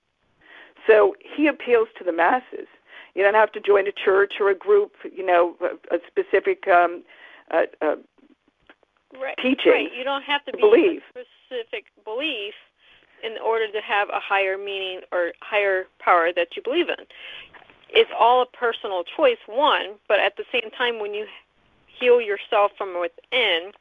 So 0.86 1.16
he 1.20 1.46
appeals 1.46 1.88
to 1.98 2.04
the 2.04 2.12
masses. 2.12 2.68
You 3.14 3.22
don't 3.22 3.34
have 3.34 3.52
to 3.52 3.60
join 3.60 3.86
a 3.86 3.92
church 3.92 4.34
or 4.38 4.50
a 4.50 4.54
group, 4.54 4.92
you 5.10 5.24
know, 5.24 5.56
a, 5.62 5.96
a 5.96 5.98
specific 6.06 6.68
um, 6.68 7.02
uh, 7.50 7.62
uh, 7.80 7.96
right, 9.18 9.36
teaching. 9.38 9.72
Right. 9.72 9.94
You 9.96 10.04
don't 10.04 10.22
have 10.22 10.44
to 10.44 10.52
be 10.52 10.60
believe. 10.60 11.02
Specific 11.50 11.86
belief 12.04 12.54
in 13.22 13.36
order 13.44 13.70
to 13.70 13.80
have 13.80 14.08
a 14.08 14.20
higher 14.20 14.56
meaning 14.56 15.00
or 15.12 15.32
higher 15.40 15.86
power 15.98 16.32
that 16.32 16.56
you 16.56 16.62
believe 16.62 16.88
in. 16.88 17.04
It's 17.90 18.10
all 18.18 18.42
a 18.42 18.46
personal 18.46 19.04
choice, 19.04 19.38
one, 19.46 19.96
but 20.08 20.20
at 20.20 20.36
the 20.36 20.44
same 20.52 20.70
time, 20.70 21.00
when 21.00 21.12
you 21.12 21.26
heal 21.86 22.20
yourself 22.20 22.72
from 22.78 22.98
within, 23.00 23.72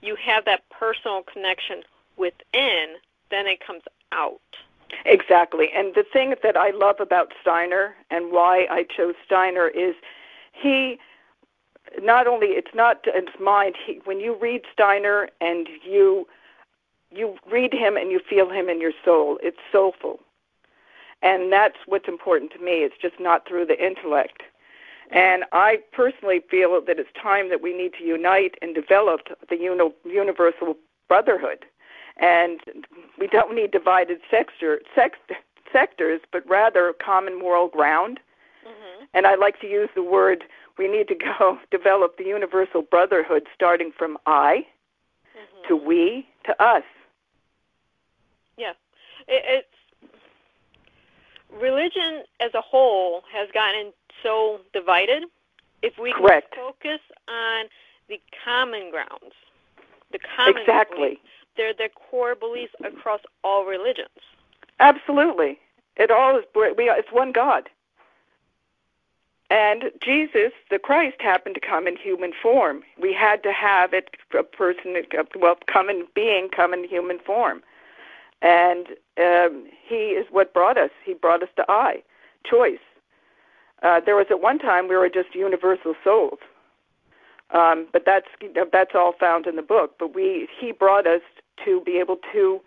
you 0.00 0.16
have 0.16 0.44
that 0.46 0.62
personal 0.70 1.22
connection 1.22 1.82
within, 2.16 2.96
then 3.30 3.46
it 3.46 3.64
comes 3.64 3.82
out. 4.10 4.40
Exactly. 5.04 5.68
And 5.74 5.94
the 5.94 6.04
thing 6.12 6.34
that 6.42 6.56
I 6.56 6.70
love 6.70 6.96
about 6.98 7.32
Steiner 7.42 7.94
and 8.10 8.32
why 8.32 8.66
I 8.70 8.84
chose 8.84 9.14
Steiner 9.24 9.68
is 9.68 9.94
he 10.52 10.98
not 12.00 12.26
only 12.26 12.48
it's 12.48 12.74
not 12.74 13.00
it's 13.04 13.38
mind 13.38 13.74
he, 13.86 14.00
when 14.04 14.18
you 14.18 14.34
read 14.34 14.62
Steiner 14.72 15.28
and 15.40 15.68
you 15.84 16.26
you 17.10 17.36
read 17.50 17.72
him 17.72 17.96
and 17.96 18.10
you 18.10 18.20
feel 18.28 18.50
him 18.50 18.68
in 18.68 18.80
your 18.80 18.92
soul 19.04 19.38
it's 19.42 19.58
soulful 19.72 20.20
and 21.22 21.52
that's 21.52 21.78
what's 21.86 22.08
important 22.08 22.52
to 22.52 22.58
me 22.58 22.84
it's 22.84 22.96
just 23.00 23.18
not 23.18 23.46
through 23.46 23.66
the 23.66 23.84
intellect 23.84 24.42
and 25.10 25.44
I 25.52 25.78
personally 25.92 26.42
feel 26.50 26.82
that 26.86 26.98
it's 26.98 27.08
time 27.20 27.48
that 27.48 27.62
we 27.62 27.74
need 27.74 27.94
to 27.94 28.04
unite 28.04 28.56
and 28.60 28.74
develop 28.74 29.22
the 29.48 29.56
uni- 29.56 29.94
universal 30.04 30.76
brotherhood 31.08 31.64
and 32.20 32.60
we 33.18 33.28
don't 33.28 33.54
need 33.54 33.70
divided 33.70 34.18
sector, 34.30 34.80
sectors 35.72 36.20
but 36.30 36.48
rather 36.48 36.92
common 37.04 37.38
moral 37.38 37.68
ground 37.68 38.20
mm-hmm. 38.66 39.04
and 39.14 39.26
I 39.26 39.34
like 39.34 39.60
to 39.60 39.66
use 39.66 39.88
the 39.94 40.02
word 40.02 40.44
we 40.78 40.88
need 40.88 41.08
to 41.08 41.14
go 41.14 41.58
develop 41.70 42.16
the 42.16 42.24
universal 42.24 42.82
brotherhood 42.82 43.46
starting 43.54 43.92
from 43.96 44.16
I 44.26 44.66
mm-hmm. 45.36 45.68
to 45.68 45.76
we 45.76 46.26
to 46.44 46.62
us. 46.62 46.84
Yeah. 48.58 48.72
It, 49.26 49.44
it's 49.46 50.12
religion 51.60 52.24
as 52.40 52.52
a 52.54 52.60
whole 52.60 53.22
has 53.32 53.48
gotten 53.52 53.92
so 54.22 54.60
divided. 54.72 55.24
If 55.82 55.96
we 55.98 56.12
Correct. 56.12 56.54
focus 56.54 57.00
on 57.28 57.66
the 58.08 58.20
common 58.44 58.90
grounds, 58.90 59.34
the 60.10 60.18
common 60.36 60.62
exactly. 60.62 60.98
beliefs, 60.98 61.20
they're 61.56 61.72
the 61.72 61.88
core 61.94 62.34
beliefs 62.34 62.74
across 62.84 63.20
all 63.44 63.64
religions. 63.64 64.08
Absolutely. 64.80 65.58
It 65.96 66.10
all 66.10 66.36
is 66.36 66.44
we 66.54 66.90
it's 66.90 67.12
one 67.12 67.32
God. 67.32 67.68
And 69.50 69.84
Jesus, 70.02 70.52
the 70.70 70.78
Christ, 70.78 71.16
happened 71.20 71.54
to 71.54 71.60
come 71.60 71.86
in 71.86 71.96
human 71.96 72.32
form. 72.42 72.82
We 73.00 73.14
had 73.14 73.42
to 73.44 73.52
have 73.52 73.94
it, 73.94 74.10
a 74.38 74.42
person, 74.42 74.94
well, 75.40 75.56
come 75.66 75.88
in 75.88 76.06
being, 76.14 76.50
come 76.50 76.74
in 76.74 76.84
human 76.84 77.18
form. 77.18 77.62
And 78.42 78.88
um, 79.18 79.66
he 79.86 80.10
is 80.10 80.26
what 80.30 80.54
brought 80.54 80.78
us. 80.78 80.90
He 81.04 81.14
brought 81.14 81.42
us 81.42 81.48
to 81.56 81.64
I, 81.68 82.02
choice. 82.48 82.78
Uh, 83.82 84.00
there 84.00 84.16
was 84.16 84.26
at 84.30 84.40
one 84.40 84.58
time 84.58 84.88
we 84.88 84.96
were 84.96 85.08
just 85.08 85.34
universal 85.34 85.94
souls, 86.02 86.38
um, 87.50 87.86
but 87.92 88.04
that's 88.04 88.26
that's 88.72 88.94
all 88.94 89.12
found 89.12 89.46
in 89.46 89.56
the 89.56 89.62
book. 89.62 89.94
But 89.98 90.14
we 90.14 90.48
he 90.60 90.72
brought 90.72 91.06
us 91.06 91.22
to 91.64 91.80
be 91.82 91.98
able 91.98 92.18
to 92.32 92.60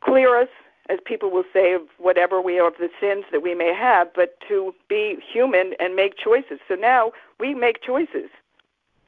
clear 0.00 0.40
us 0.40 0.48
as 0.90 0.98
people 1.04 1.30
will 1.30 1.44
say, 1.52 1.72
of 1.72 1.82
whatever 1.98 2.40
we 2.40 2.58
are 2.58 2.68
of 2.68 2.74
the 2.78 2.90
sins 3.00 3.24
that 3.32 3.42
we 3.42 3.54
may 3.54 3.72
have, 3.72 4.12
but 4.14 4.38
to 4.48 4.74
be 4.88 5.16
human 5.32 5.74
and 5.80 5.96
make 5.96 6.16
choices. 6.16 6.58
So 6.68 6.74
now 6.74 7.12
we 7.40 7.54
make 7.54 7.82
choices. 7.82 8.28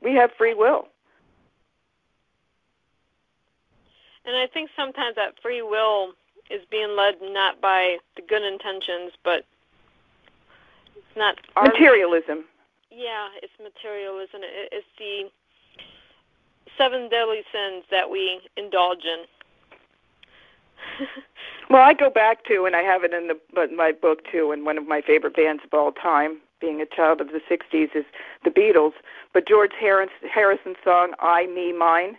We 0.01 0.15
have 0.15 0.31
free 0.33 0.55
will. 0.55 0.89
And 4.27 4.37
I 4.37 4.47
think 4.49 4.71
sometimes 4.77 5.15
that 5.17 5.41
free 5.41 5.63
will 5.63 6.13
is 6.51 6.63
being 6.71 6.97
led 6.97 7.17
not 7.23 7.61
by 7.61 7.99
the 8.17 8.23
good 8.23 8.43
intentions, 8.43 9.13
but 9.25 9.45
it's 10.97 11.17
not 11.17 11.37
our 11.55 11.65
materialism. 11.65 12.45
Yeah, 12.91 13.29
it's 13.43 13.53
materialism. 13.63 14.41
It's 14.43 14.87
the 14.99 15.31
seven 16.77 17.09
deadly 17.09 17.43
sins 17.53 17.85
that 17.91 18.11
we 18.11 18.41
indulge 18.57 19.05
in. 19.05 19.25
well, 21.71 21.83
I 21.83 21.95
go 21.95 22.11
back 22.11 22.45
to, 22.47 22.65
and 22.65 22.75
I 22.75 22.83
have 22.83 23.05
it 23.05 23.13
in 23.13 23.29
the 23.29 23.39
but 23.55 23.73
my 23.73 23.93
book 23.93 24.21
too. 24.31 24.53
And 24.53 24.65
one 24.65 24.79
of 24.79 24.87
my 24.87 25.01
favorite 25.01 25.37
bands 25.37 25.63
of 25.65 25.73
all 25.73 25.93
time, 25.93 26.39
being 26.61 26.81
a 26.81 26.87
child 26.87 27.21
of 27.21 27.29
the 27.29 27.41
'60s, 27.51 27.95
is 27.95 28.05
the 28.45 28.51
Beatles. 28.51 28.93
But 29.33 29.47
George 29.47 29.73
Harrison's 29.79 30.77
song 30.85 31.13
"I 31.19 31.47
Me 31.47 31.73
Mine," 31.73 32.17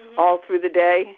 mm-hmm. 0.00 0.18
all 0.18 0.40
through 0.46 0.60
the 0.60 0.68
day, 0.68 1.16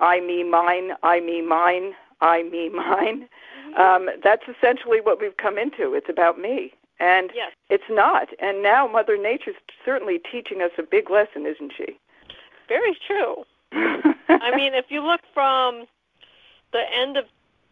"I 0.00 0.20
Me 0.20 0.42
Mine, 0.42 0.92
I 1.02 1.20
Me 1.20 1.42
Mine, 1.42 1.94
I 2.20 2.42
Me 2.44 2.68
Mine." 2.68 3.28
Um, 3.76 4.10
that's 4.22 4.42
essentially 4.48 5.00
what 5.00 5.20
we've 5.20 5.36
come 5.36 5.58
into. 5.58 5.94
It's 5.94 6.08
about 6.08 6.38
me, 6.38 6.72
and 6.98 7.30
yes. 7.34 7.52
it's 7.68 7.84
not. 7.88 8.28
And 8.40 8.62
now 8.62 8.86
Mother 8.86 9.16
Nature's 9.16 9.56
certainly 9.84 10.18
teaching 10.18 10.60
us 10.62 10.72
a 10.78 10.82
big 10.82 11.10
lesson, 11.10 11.46
isn't 11.46 11.72
she? 11.76 11.98
Very 12.68 12.96
true. 13.06 13.44
I 13.72 14.54
mean, 14.54 14.74
if 14.74 14.86
you 14.88 15.04
look 15.04 15.20
from 15.32 15.86
the 16.72 16.84
end 16.92 17.16
of 17.16 17.24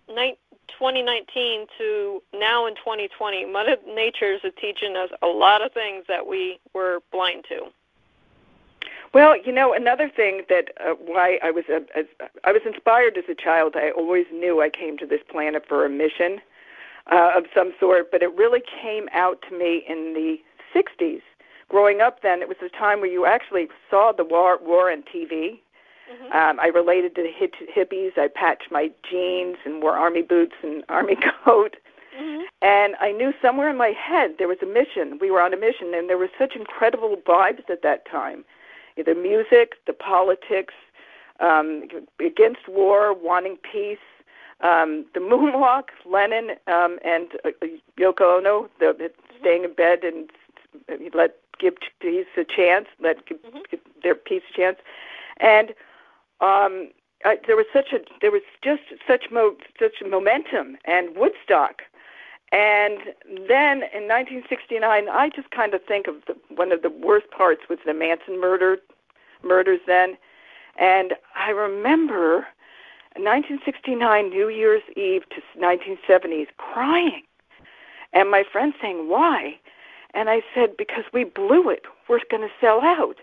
2019 0.08 1.66
to 1.78 2.22
now 2.34 2.66
in 2.66 2.74
2020, 2.76 3.44
Mother 3.46 3.76
Nature 3.86 4.32
is 4.32 4.40
teaching 4.60 4.96
us 4.96 5.10
a 5.22 5.26
lot 5.26 5.62
of 5.62 5.72
things 5.72 6.04
that 6.08 6.26
we 6.26 6.58
were 6.74 7.00
blind 7.12 7.44
to. 7.48 7.66
Well, 9.14 9.36
you 9.40 9.52
know, 9.52 9.72
another 9.72 10.08
thing 10.08 10.42
that 10.48 10.70
uh, 10.80 10.94
why 10.94 11.38
I 11.42 11.50
was 11.50 11.64
uh, 11.68 11.80
as, 11.96 12.06
I 12.44 12.52
was 12.52 12.62
inspired 12.66 13.16
as 13.16 13.24
a 13.28 13.34
child. 13.34 13.74
I 13.76 13.90
always 13.90 14.26
knew 14.32 14.60
I 14.60 14.70
came 14.70 14.98
to 14.98 15.06
this 15.06 15.20
planet 15.28 15.64
for 15.66 15.84
a 15.84 15.88
mission 15.88 16.40
uh, 17.10 17.32
of 17.36 17.44
some 17.54 17.72
sort, 17.80 18.10
but 18.10 18.22
it 18.22 18.34
really 18.34 18.62
came 18.82 19.08
out 19.12 19.42
to 19.48 19.58
me 19.58 19.84
in 19.88 20.14
the 20.14 20.38
60s. 20.74 21.22
Growing 21.68 22.00
up, 22.00 22.22
then 22.22 22.40
it 22.40 22.48
was 22.48 22.56
a 22.62 22.68
time 22.68 23.00
where 23.00 23.10
you 23.10 23.26
actually 23.26 23.68
saw 23.90 24.12
the 24.12 24.24
war, 24.24 24.58
war 24.62 24.90
on 24.90 25.02
TV 25.02 25.60
Mm-hmm. 26.10 26.32
Um, 26.32 26.60
I 26.60 26.68
related 26.68 27.14
to 27.16 27.22
the 27.22 27.50
hippies. 27.76 28.16
I 28.16 28.28
patched 28.28 28.70
my 28.70 28.90
jeans 29.08 29.56
and 29.64 29.82
wore 29.82 29.96
army 29.96 30.22
boots 30.22 30.54
and 30.62 30.84
army 30.88 31.16
coat. 31.44 31.76
Mm-hmm. 32.18 32.42
And 32.62 32.96
I 33.00 33.12
knew 33.12 33.32
somewhere 33.40 33.68
in 33.68 33.76
my 33.76 33.88
head 33.90 34.36
there 34.38 34.48
was 34.48 34.58
a 34.62 34.66
mission. 34.66 35.18
We 35.20 35.30
were 35.30 35.40
on 35.40 35.52
a 35.52 35.56
mission, 35.56 35.92
and 35.94 36.08
there 36.08 36.18
were 36.18 36.30
such 36.38 36.56
incredible 36.56 37.16
vibes 37.16 37.68
at 37.70 37.82
that 37.82 38.10
time. 38.10 38.44
The 39.04 39.14
music, 39.14 39.74
the 39.86 39.92
politics, 39.92 40.74
um, 41.40 41.88
against 42.18 42.68
war, 42.68 43.14
wanting 43.14 43.56
peace, 43.56 43.98
um, 44.60 45.06
the 45.14 45.20
moonwalk, 45.20 45.84
Lennon 46.06 46.50
um, 46.66 46.98
and 47.04 47.28
uh, 47.44 47.50
Yoko 47.98 48.38
Ono, 48.38 48.68
the, 48.80 48.94
the 48.98 49.10
staying 49.40 49.64
in 49.64 49.72
bed 49.74 50.00
and 50.02 50.30
let 51.14 51.36
give 51.58 51.74
peace 52.00 52.26
a 52.36 52.44
chance, 52.44 52.86
let 53.00 53.24
give, 53.26 53.38
mm-hmm. 53.38 53.58
give 53.70 53.80
their 54.02 54.14
peace 54.14 54.42
a 54.52 54.56
chance, 54.56 54.78
and 55.38 55.70
um, 56.40 56.90
I, 57.24 57.38
there 57.46 57.56
was 57.56 57.66
such 57.72 57.92
a 57.92 57.98
there 58.20 58.30
was 58.30 58.42
just 58.62 58.82
such 59.06 59.30
mo 59.30 59.56
such 59.78 60.02
momentum 60.08 60.78
and 60.84 61.16
Woodstock, 61.16 61.82
and 62.52 62.98
then 63.26 63.82
in 63.92 64.08
1969, 64.08 65.08
I 65.08 65.28
just 65.34 65.50
kind 65.50 65.74
of 65.74 65.82
think 65.84 66.06
of 66.06 66.16
the, 66.26 66.36
one 66.54 66.72
of 66.72 66.82
the 66.82 66.90
worst 66.90 67.30
parts 67.30 67.62
was 67.68 67.78
the 67.84 67.94
Manson 67.94 68.40
murder 68.40 68.78
murders 69.44 69.80
then, 69.86 70.16
and 70.76 71.14
I 71.36 71.50
remember 71.50 72.46
1969 73.14 74.30
New 74.30 74.48
Year's 74.48 74.82
Eve 74.96 75.22
to 75.30 75.42
1970s 75.60 76.48
crying, 76.56 77.22
and 78.12 78.30
my 78.30 78.44
friend 78.50 78.74
saying 78.80 79.08
why, 79.08 79.58
and 80.14 80.28
I 80.28 80.42
said 80.54 80.76
because 80.76 81.04
we 81.12 81.24
blew 81.24 81.70
it, 81.70 81.84
we're 82.08 82.20
going 82.30 82.42
to 82.42 82.54
sell 82.60 82.80
out. 82.82 83.18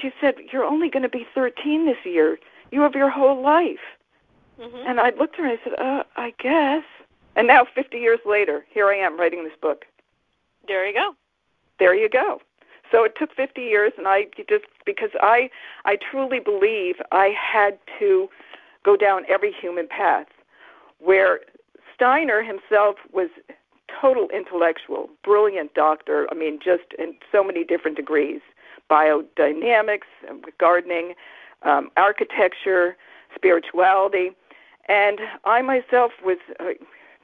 She 0.00 0.12
said 0.20 0.34
you're 0.52 0.64
only 0.64 0.90
going 0.90 1.04
to 1.04 1.08
be 1.08 1.26
13 1.34 1.86
this 1.86 2.04
year 2.04 2.38
you 2.74 2.80
have 2.80 2.94
your 2.94 3.08
whole 3.08 3.40
life. 3.40 3.86
Mm-hmm. 4.60 4.86
And 4.86 5.00
I 5.00 5.10
looked 5.10 5.34
at 5.34 5.40
her 5.40 5.46
and 5.46 5.58
I 5.58 5.64
said, 5.64 5.78
uh, 5.78 6.02
I 6.16 6.34
guess. 6.38 6.84
And 7.36 7.46
now, 7.46 7.64
50 7.74 7.98
years 7.98 8.20
later, 8.24 8.64
here 8.70 8.88
I 8.88 8.96
am 8.96 9.18
writing 9.18 9.44
this 9.44 9.56
book. 9.60 9.84
There 10.66 10.86
you 10.86 10.94
go. 10.94 11.14
There 11.78 11.94
you 11.94 12.08
go. 12.08 12.40
So 12.90 13.02
it 13.04 13.14
took 13.18 13.34
50 13.34 13.60
years, 13.60 13.92
and 13.98 14.06
I 14.06 14.26
just 14.48 14.64
because 14.84 15.10
I 15.20 15.50
I 15.84 15.96
truly 15.96 16.38
believe 16.38 16.96
I 17.10 17.34
had 17.36 17.78
to 17.98 18.28
go 18.84 18.96
down 18.96 19.24
every 19.28 19.52
human 19.52 19.88
path, 19.88 20.28
where 20.98 21.40
Steiner 21.94 22.42
himself 22.42 22.96
was 23.12 23.30
total 24.00 24.28
intellectual, 24.28 25.08
brilliant 25.22 25.74
doctor. 25.74 26.28
I 26.30 26.34
mean, 26.34 26.60
just 26.62 26.92
in 26.98 27.14
so 27.32 27.42
many 27.42 27.64
different 27.64 27.96
degrees, 27.96 28.40
biodynamics, 28.90 30.06
gardening, 30.58 31.14
um, 31.62 31.90
architecture, 31.96 32.96
spirituality, 33.34 34.30
and 34.88 35.20
I 35.44 35.62
myself 35.62 36.12
was 36.24 36.38
uh, 36.60 36.74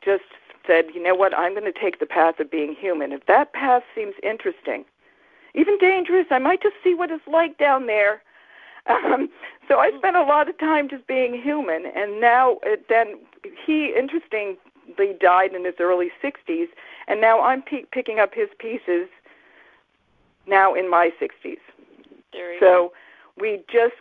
just 0.02 0.25
said, 0.66 0.87
you 0.95 1.02
know 1.02 1.14
what, 1.14 1.37
I'm 1.37 1.52
going 1.54 1.71
to 1.71 1.78
take 1.78 1.99
the 1.99 2.07
path 2.07 2.40
of 2.40 2.50
being 2.50 2.75
human. 2.75 3.12
If 3.12 3.26
that 3.26 3.52
path 3.52 3.83
seems 3.95 4.14
interesting, 4.23 4.85
even 5.54 5.78
dangerous, 5.78 6.26
I 6.30 6.38
might 6.38 6.62
just 6.62 6.76
see 6.83 6.95
what 6.95 7.11
it's 7.11 7.26
like 7.26 7.59
down 7.59 7.87
there. 7.87 8.23
Um, 8.87 9.28
so 9.69 9.78
I 9.78 9.90
spent 9.99 10.16
a 10.16 10.23
lot 10.23 10.49
of 10.49 10.59
time 10.59 10.88
just 10.88 11.07
being 11.07 11.35
human, 11.35 11.87
and 11.95 12.21
now 12.21 12.59
it, 12.62 12.88
then 12.88 13.19
he 13.66 13.95
interestingly 13.97 14.57
died 15.21 15.54
in 15.54 15.64
his 15.64 15.75
early 15.78 16.11
60s, 16.23 16.69
and 17.07 17.21
now 17.21 17.42
I'm 17.42 17.62
p- 17.62 17.87
picking 17.92 18.19
up 18.19 18.35
his 18.35 18.49
pieces 18.59 19.09
now 20.47 20.75
in 20.75 20.88
my 20.90 21.12
60s. 21.21 21.59
There 22.33 22.59
so 22.59 22.61
go. 22.61 22.92
we 23.38 23.62
just 23.71 23.95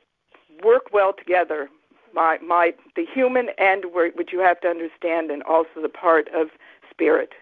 work 0.63 0.93
well 0.93 1.13
together. 1.13 1.69
My 2.13 2.37
my 2.39 2.73
the 2.95 3.05
human 3.05 3.49
end 3.57 3.85
which 3.93 4.31
you 4.31 4.39
have 4.39 4.59
to 4.61 4.67
understand, 4.67 5.31
and 5.31 5.43
also 5.43 5.81
the 5.81 5.89
part 5.89 6.27
of 6.33 6.49
spirit. 6.89 7.33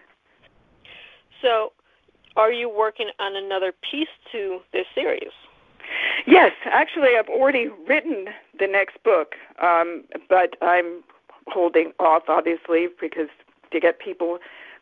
So, 1.42 1.72
are 2.36 2.52
you 2.52 2.68
working 2.68 3.10
on 3.18 3.36
another 3.36 3.72
piece 3.90 4.08
to 4.32 4.60
this 4.72 4.86
series? 4.94 5.32
Yes, 6.26 6.52
actually, 6.64 7.16
I've 7.18 7.28
already 7.28 7.68
written 7.86 8.26
the 8.58 8.66
next 8.66 9.02
book, 9.02 9.34
um, 9.62 10.04
but 10.28 10.56
I'm 10.60 11.02
holding 11.46 11.92
off, 11.98 12.24
obviously, 12.28 12.88
because 13.00 13.28
to 13.70 13.80
get 13.80 13.98
people 13.98 14.38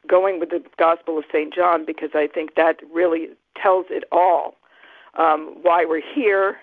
going 0.07 0.41
with 0.41 0.51
the 0.51 0.63
Gospel 0.79 1.19
of 1.19 1.25
St. 1.33 1.53
John, 1.55 1.85
because 1.85 2.11
I 2.15 2.27
think 2.27 2.55
that 2.55 2.81
really 2.93 3.31
tells 3.61 3.87
it 3.91 4.05
all. 4.13 4.57
Um, 5.19 5.59
why 5.63 5.85
we're 5.85 6.03
here, 6.15 6.59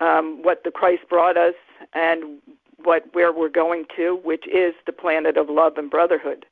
um, 0.00 0.42
what 0.42 0.64
the 0.64 0.70
Christ 0.70 1.02
brought 1.08 1.36
us 1.36 1.54
and 1.92 2.38
what 2.84 3.04
where 3.12 3.32
we're 3.32 3.48
going 3.48 3.84
to, 3.96 4.20
which 4.24 4.46
is 4.48 4.74
the 4.86 4.92
planet 4.92 5.36
of 5.36 5.48
love 5.48 5.76
and 5.76 5.90
brotherhood. 5.90 6.46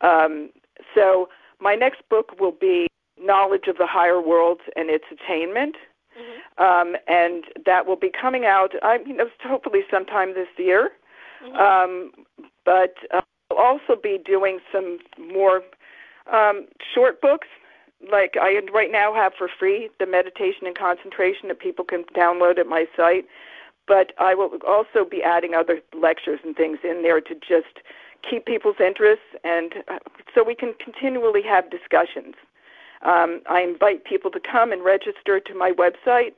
Um, 0.00 0.50
so 0.94 1.28
my 1.60 1.74
next 1.74 2.02
book 2.08 2.38
will 2.38 2.52
be 2.52 2.86
knowledge 3.20 3.66
of 3.66 3.76
the 3.78 3.86
higher 3.86 4.20
worlds 4.20 4.60
and 4.76 4.90
its 4.90 5.04
attainment. 5.10 5.76
Mm-hmm. 6.18 6.62
Um, 6.62 6.96
and 7.06 7.44
that 7.66 7.86
will 7.86 7.96
be 7.96 8.10
coming 8.10 8.44
out, 8.44 8.72
I 8.82 8.98
you 9.06 9.14
know, 9.14 9.28
hopefully 9.42 9.82
sometime 9.90 10.34
this 10.34 10.48
year. 10.56 10.90
Mm-hmm. 11.44 11.56
Um, 11.56 12.12
but 12.64 12.94
uh, 13.12 13.20
I'll 13.50 13.58
also 13.58 14.00
be 14.00 14.18
doing 14.24 14.58
some 14.72 14.98
more 15.18 15.62
um, 16.32 16.66
short 16.94 17.20
books 17.20 17.46
like 18.10 18.36
I 18.40 18.60
right 18.72 18.92
now 18.92 19.14
have 19.14 19.32
for 19.34 19.48
free 19.48 19.90
the 19.98 20.06
meditation 20.06 20.66
and 20.66 20.76
concentration 20.76 21.48
that 21.48 21.58
people 21.58 21.84
can 21.84 22.04
download 22.16 22.58
at 22.58 22.66
my 22.66 22.86
site. 22.96 23.26
But 23.86 24.12
I 24.18 24.34
will 24.34 24.50
also 24.66 25.04
be 25.04 25.22
adding 25.22 25.54
other 25.54 25.80
lectures 25.98 26.40
and 26.44 26.54
things 26.54 26.78
in 26.84 27.02
there 27.02 27.20
to 27.20 27.34
just 27.34 27.80
keep 28.28 28.44
people's 28.46 28.80
interest 28.80 29.22
and 29.44 29.72
uh, 29.88 29.98
so 30.34 30.42
we 30.44 30.54
can 30.54 30.74
continually 30.74 31.42
have 31.42 31.70
discussions. 31.70 32.34
Um, 33.02 33.40
I 33.48 33.62
invite 33.62 34.04
people 34.04 34.30
to 34.32 34.40
come 34.40 34.72
and 34.72 34.84
register 34.84 35.40
to 35.40 35.54
my 35.54 35.70
website. 35.70 36.32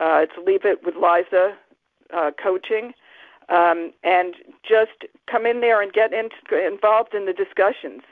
Uh, 0.00 0.24
it's 0.24 0.32
Leave 0.44 0.64
It 0.64 0.84
with 0.84 0.94
Liza 0.96 1.56
uh, 2.12 2.30
Coaching. 2.42 2.92
Um, 3.50 3.92
and 4.04 4.34
just 4.62 5.04
come 5.30 5.44
in 5.44 5.60
there 5.60 5.82
and 5.82 5.92
get 5.92 6.12
in, 6.12 6.30
involved 6.52 7.14
in 7.14 7.26
the 7.26 7.32
discussions. 7.32 8.02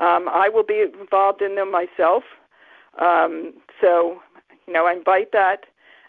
Um, 0.00 0.28
I 0.28 0.48
will 0.48 0.64
be 0.64 0.80
involved 0.80 1.42
in 1.42 1.54
them 1.54 1.70
myself. 1.70 2.24
Um, 2.98 3.54
so, 3.80 4.20
you 4.66 4.72
know, 4.72 4.86
I 4.86 4.92
invite 4.92 5.32
that. 5.32 5.66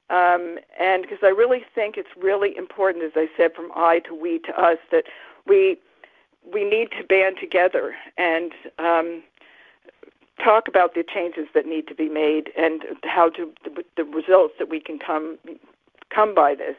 Um, 0.10 0.60
and 0.80 1.02
because 1.02 1.20
I 1.24 1.30
really 1.30 1.64
think 1.74 1.98
it's 1.98 2.10
really 2.16 2.56
important, 2.58 3.04
as 3.04 3.14
I 3.16 3.28
said, 3.36 3.54
from 3.56 3.72
I 3.76 4.00
to 4.00 4.14
we 4.14 4.40
to 4.40 4.60
us, 4.60 4.78
that 4.92 5.06
we 5.48 5.78
we 6.54 6.64
need 6.64 6.92
to 6.92 7.04
band 7.04 7.38
together 7.40 7.96
and 8.18 8.52
um, 8.78 9.24
talk 10.44 10.68
about 10.68 10.94
the 10.94 11.04
changes 11.04 11.48
that 11.56 11.66
need 11.66 11.88
to 11.88 11.96
be 11.96 12.08
made 12.08 12.52
and 12.56 12.84
how 13.04 13.30
to 13.30 13.52
the, 13.64 13.84
the 13.98 14.04
results 14.04 14.54
that 14.60 14.70
we 14.70 14.80
can 14.80 15.00
come 15.00 15.40
come 16.10 16.36
by 16.36 16.54
this. 16.54 16.76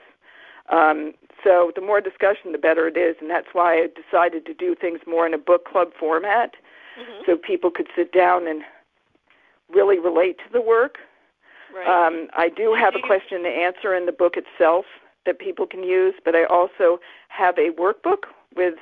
Um, 0.69 1.15
so 1.43 1.73
the 1.75 1.81
more 1.81 2.01
discussion, 2.01 2.53
the 2.53 2.59
better 2.59 2.89
it 2.89 2.97
is, 2.97 3.17
and 3.21 3.31
that's 3.31 3.49
why 3.53 3.75
I 3.75 3.89
decided 3.89 4.47
to 4.47 4.55
do 4.55 4.75
things 4.75 5.01
more 5.07 5.27
in 5.27 5.35
a 5.35 5.39
book 5.39 5.65
club 5.65 5.93
format, 5.99 6.55
mm-hmm. 6.99 7.23
so 7.25 7.37
people 7.37 7.71
could 7.71 7.89
sit 7.95 8.13
down 8.13 8.47
and 8.47 8.63
really 9.69 9.99
relate 9.99 10.39
to 10.39 10.53
the 10.53 10.61
work. 10.61 10.99
Right. 11.75 11.87
Um, 11.87 12.29
I 12.37 12.49
do 12.49 12.75
have 12.75 12.95
a 12.95 13.01
question 13.01 13.43
to 13.43 13.49
answer 13.49 13.95
in 13.95 14.07
the 14.07 14.13
book 14.13 14.37
itself 14.37 14.87
that 15.27 15.39
people 15.39 15.67
can 15.67 15.83
use, 15.83 16.15
but 16.25 16.35
I 16.35 16.45
also 16.45 17.01
have 17.29 17.59
a 17.59 17.71
workbook 17.71 18.25
with 18.55 18.75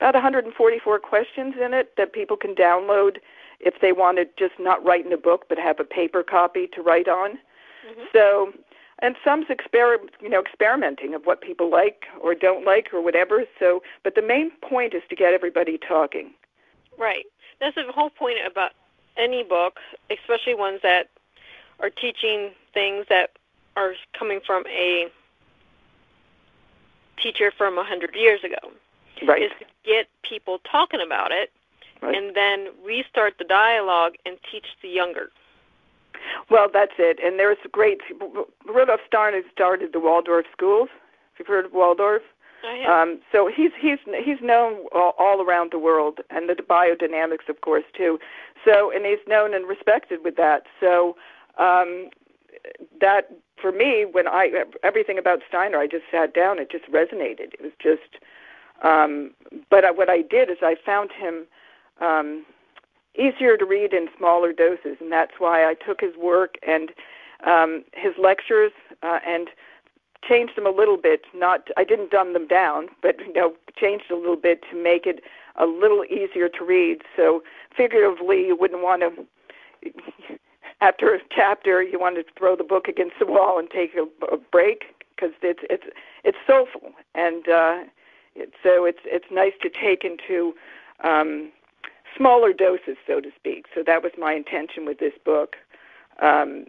about 0.00 0.14
144 0.14 0.98
questions 0.98 1.54
in 1.60 1.72
it 1.72 1.94
that 1.96 2.12
people 2.12 2.36
can 2.36 2.54
download 2.54 3.18
if 3.60 3.80
they 3.80 3.92
want 3.92 4.18
to 4.18 4.26
just 4.36 4.58
not 4.58 4.84
write 4.84 5.06
in 5.06 5.12
a 5.12 5.16
book 5.16 5.46
but 5.48 5.58
have 5.58 5.80
a 5.80 5.84
paper 5.84 6.22
copy 6.22 6.66
to 6.74 6.82
write 6.82 7.08
on. 7.08 7.38
Mm-hmm. 7.88 8.02
So, 8.12 8.52
and 9.00 9.16
some's 9.24 9.46
exper- 9.46 10.08
you 10.20 10.28
know 10.28 10.40
experimenting 10.40 11.14
of 11.14 11.24
what 11.24 11.40
people 11.40 11.70
like 11.70 12.04
or 12.20 12.34
don't 12.34 12.64
like 12.64 12.92
or 12.92 13.00
whatever. 13.00 13.44
So, 13.58 13.82
but 14.02 14.14
the 14.14 14.22
main 14.22 14.50
point 14.62 14.94
is 14.94 15.02
to 15.08 15.16
get 15.16 15.32
everybody 15.32 15.78
talking. 15.78 16.32
Right. 16.98 17.24
That's 17.60 17.74
the 17.74 17.90
whole 17.92 18.10
point 18.10 18.38
about 18.46 18.72
any 19.16 19.42
book, 19.42 19.78
especially 20.10 20.54
ones 20.54 20.80
that 20.82 21.08
are 21.80 21.90
teaching 21.90 22.50
things 22.72 23.06
that 23.08 23.30
are 23.76 23.94
coming 24.18 24.40
from 24.44 24.64
a 24.66 25.08
teacher 27.16 27.52
from 27.56 27.78
a 27.78 27.84
hundred 27.84 28.14
years 28.14 28.42
ago. 28.44 28.72
Right. 29.26 29.42
Is 29.42 29.52
to 29.60 29.66
get 29.84 30.08
people 30.22 30.60
talking 30.70 31.00
about 31.00 31.30
it 31.30 31.52
right. 32.02 32.14
and 32.14 32.34
then 32.34 32.68
restart 32.84 33.38
the 33.38 33.44
dialogue 33.44 34.14
and 34.26 34.36
teach 34.50 34.66
the 34.82 34.88
younger. 34.88 35.30
Well, 36.50 36.68
that's 36.72 36.92
it. 36.98 37.18
And 37.22 37.38
there's 37.38 37.58
great 37.70 38.00
Rudolf 38.66 39.00
Steiner 39.06 39.42
started 39.52 39.92
the 39.92 40.00
Waldorf 40.00 40.46
schools. 40.52 40.88
Have 41.34 41.48
you 41.48 41.54
heard 41.54 41.66
of 41.66 41.72
Waldorf? 41.72 42.22
Um, 42.88 43.20
so 43.30 43.50
he's 43.54 43.72
he's 43.78 43.98
he's 44.22 44.40
known 44.40 44.86
all, 44.92 45.14
all 45.18 45.42
around 45.42 45.72
the 45.72 45.78
world, 45.78 46.20
and 46.30 46.48
the 46.48 46.54
biodynamics, 46.54 47.48
of 47.48 47.60
course, 47.60 47.84
too. 47.96 48.18
So 48.64 48.90
and 48.90 49.04
he's 49.04 49.18
known 49.26 49.54
and 49.54 49.66
respected 49.66 50.24
with 50.24 50.36
that. 50.36 50.64
So 50.80 51.16
um, 51.58 52.10
that 53.00 53.30
for 53.60 53.72
me, 53.72 54.04
when 54.04 54.26
I 54.26 54.64
everything 54.82 55.18
about 55.18 55.40
Steiner, 55.48 55.78
I 55.78 55.86
just 55.86 56.04
sat 56.10 56.34
down. 56.34 56.58
It 56.58 56.70
just 56.70 56.90
resonated. 56.90 57.54
It 57.54 57.60
was 57.60 57.72
just. 57.78 58.22
Um, 58.82 59.30
but 59.70 59.84
I, 59.84 59.90
what 59.92 60.10
I 60.10 60.20
did 60.22 60.50
is 60.50 60.58
I 60.60 60.76
found 60.84 61.10
him 61.12 61.46
um, 62.00 62.44
easier 63.14 63.56
to 63.56 63.64
read 63.64 63.92
in 63.92 64.08
smaller 64.18 64.52
doses, 64.52 64.96
and 65.00 65.12
that's 65.12 65.34
why 65.38 65.64
I 65.64 65.74
took 65.74 66.00
his 66.00 66.16
work 66.16 66.56
and 66.66 66.90
um, 67.46 67.84
his 67.92 68.12
lectures 68.18 68.72
uh, 69.02 69.20
and 69.26 69.48
changed 70.28 70.56
them 70.56 70.66
a 70.66 70.70
little 70.70 70.96
bit. 70.96 71.24
Not 71.34 71.68
I 71.76 71.84
didn't 71.84 72.10
dumb 72.10 72.32
them 72.32 72.46
down, 72.46 72.88
but 73.02 73.18
you 73.20 73.32
know 73.32 73.54
changed 73.76 74.10
a 74.10 74.16
little 74.16 74.36
bit 74.36 74.62
to 74.70 74.82
make 74.82 75.06
it 75.06 75.22
a 75.56 75.66
little 75.66 76.04
easier 76.04 76.48
to 76.48 76.64
read. 76.64 77.02
So 77.16 77.42
figuratively, 77.76 78.46
you 78.46 78.56
wouldn't 78.56 78.82
want 78.82 79.02
to. 79.02 79.90
After 80.80 81.14
a 81.14 81.20
chapter, 81.30 81.82
you 81.82 81.98
want 81.98 82.16
to 82.16 82.24
throw 82.36 82.56
the 82.56 82.64
book 82.64 82.88
against 82.88 83.18
the 83.18 83.26
wall 83.26 83.58
and 83.58 83.70
take 83.70 83.94
a, 83.94 84.06
a 84.34 84.36
break 84.36 84.84
because 85.14 85.32
it's 85.42 85.60
it's 85.70 85.86
it's 86.24 86.38
soulful, 86.46 86.92
and 87.14 87.48
uh, 87.48 87.84
it, 88.34 88.52
so 88.62 88.84
it's 88.84 88.98
it's 89.04 89.26
nice 89.30 89.54
to 89.62 89.70
take 89.70 90.04
into 90.04 90.54
um, 91.02 91.50
smaller 92.16 92.52
doses, 92.52 92.96
so 93.06 93.20
to 93.20 93.30
speak. 93.36 93.66
So 93.74 93.82
that 93.86 94.02
was 94.02 94.12
my 94.18 94.34
intention 94.34 94.84
with 94.84 94.98
this 94.98 95.14
book. 95.24 95.56
Um, 96.20 96.66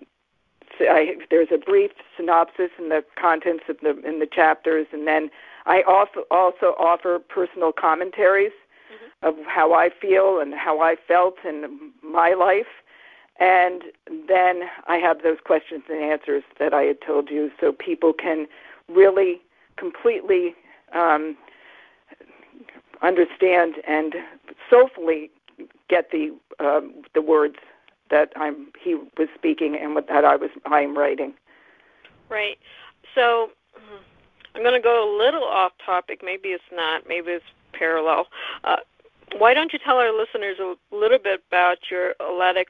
I, 0.81 1.15
there's 1.29 1.49
a 1.53 1.57
brief 1.57 1.91
synopsis 2.17 2.71
in 2.77 2.89
the 2.89 3.03
contents 3.15 3.63
of 3.69 3.77
the 3.81 3.99
in 4.07 4.19
the 4.19 4.27
chapters, 4.27 4.87
and 4.91 5.07
then 5.07 5.29
I 5.65 5.81
also 5.83 6.25
also 6.31 6.75
offer 6.77 7.19
personal 7.19 7.71
commentaries 7.71 8.51
mm-hmm. 8.91 9.27
of 9.27 9.45
how 9.45 9.73
I 9.73 9.89
feel 9.89 10.39
and 10.39 10.53
how 10.53 10.81
I 10.81 10.95
felt 11.07 11.35
in 11.43 11.91
my 12.03 12.33
life. 12.33 12.67
And 13.39 13.83
then 14.27 14.63
I 14.87 14.95
have 14.97 15.23
those 15.23 15.39
questions 15.43 15.83
and 15.89 16.01
answers 16.01 16.43
that 16.57 16.73
I 16.73 16.83
had 16.83 17.01
told 17.01 17.29
you, 17.29 17.51
so 17.59 17.73
people 17.73 18.13
can 18.13 18.47
really 18.87 19.41
completely 19.77 20.55
um, 20.93 21.35
understand 23.01 23.75
and 23.87 24.15
soulfully 24.69 25.31
get 25.89 26.11
the 26.11 26.33
um, 26.59 27.03
the 27.13 27.21
words 27.21 27.57
that 28.09 28.31
I'm 28.35 28.67
he 28.83 28.95
was 29.17 29.27
speaking 29.35 29.75
and 29.75 29.95
what 29.95 30.07
that 30.07 30.25
I 30.25 30.35
was 30.35 30.49
I'm 30.65 30.97
writing. 30.97 31.33
Right. 32.29 32.57
So 33.13 33.51
I'm 34.55 34.61
going 34.61 34.73
to 34.73 34.83
go 34.83 35.03
a 35.03 35.09
little 35.17 35.43
off 35.43 35.73
topic. 35.85 36.21
Maybe 36.23 36.49
it's 36.49 36.63
not. 36.71 37.07
Maybe 37.07 37.31
it's 37.31 37.45
parallel. 37.73 38.27
Uh, 38.63 38.77
why 39.37 39.53
don't 39.53 39.73
you 39.73 39.79
tell 39.79 39.97
our 39.97 40.17
listeners 40.17 40.57
a 40.59 40.75
little 40.95 41.19
bit 41.19 41.41
about 41.49 41.77
your 41.91 42.13
eclectic, 42.19 42.69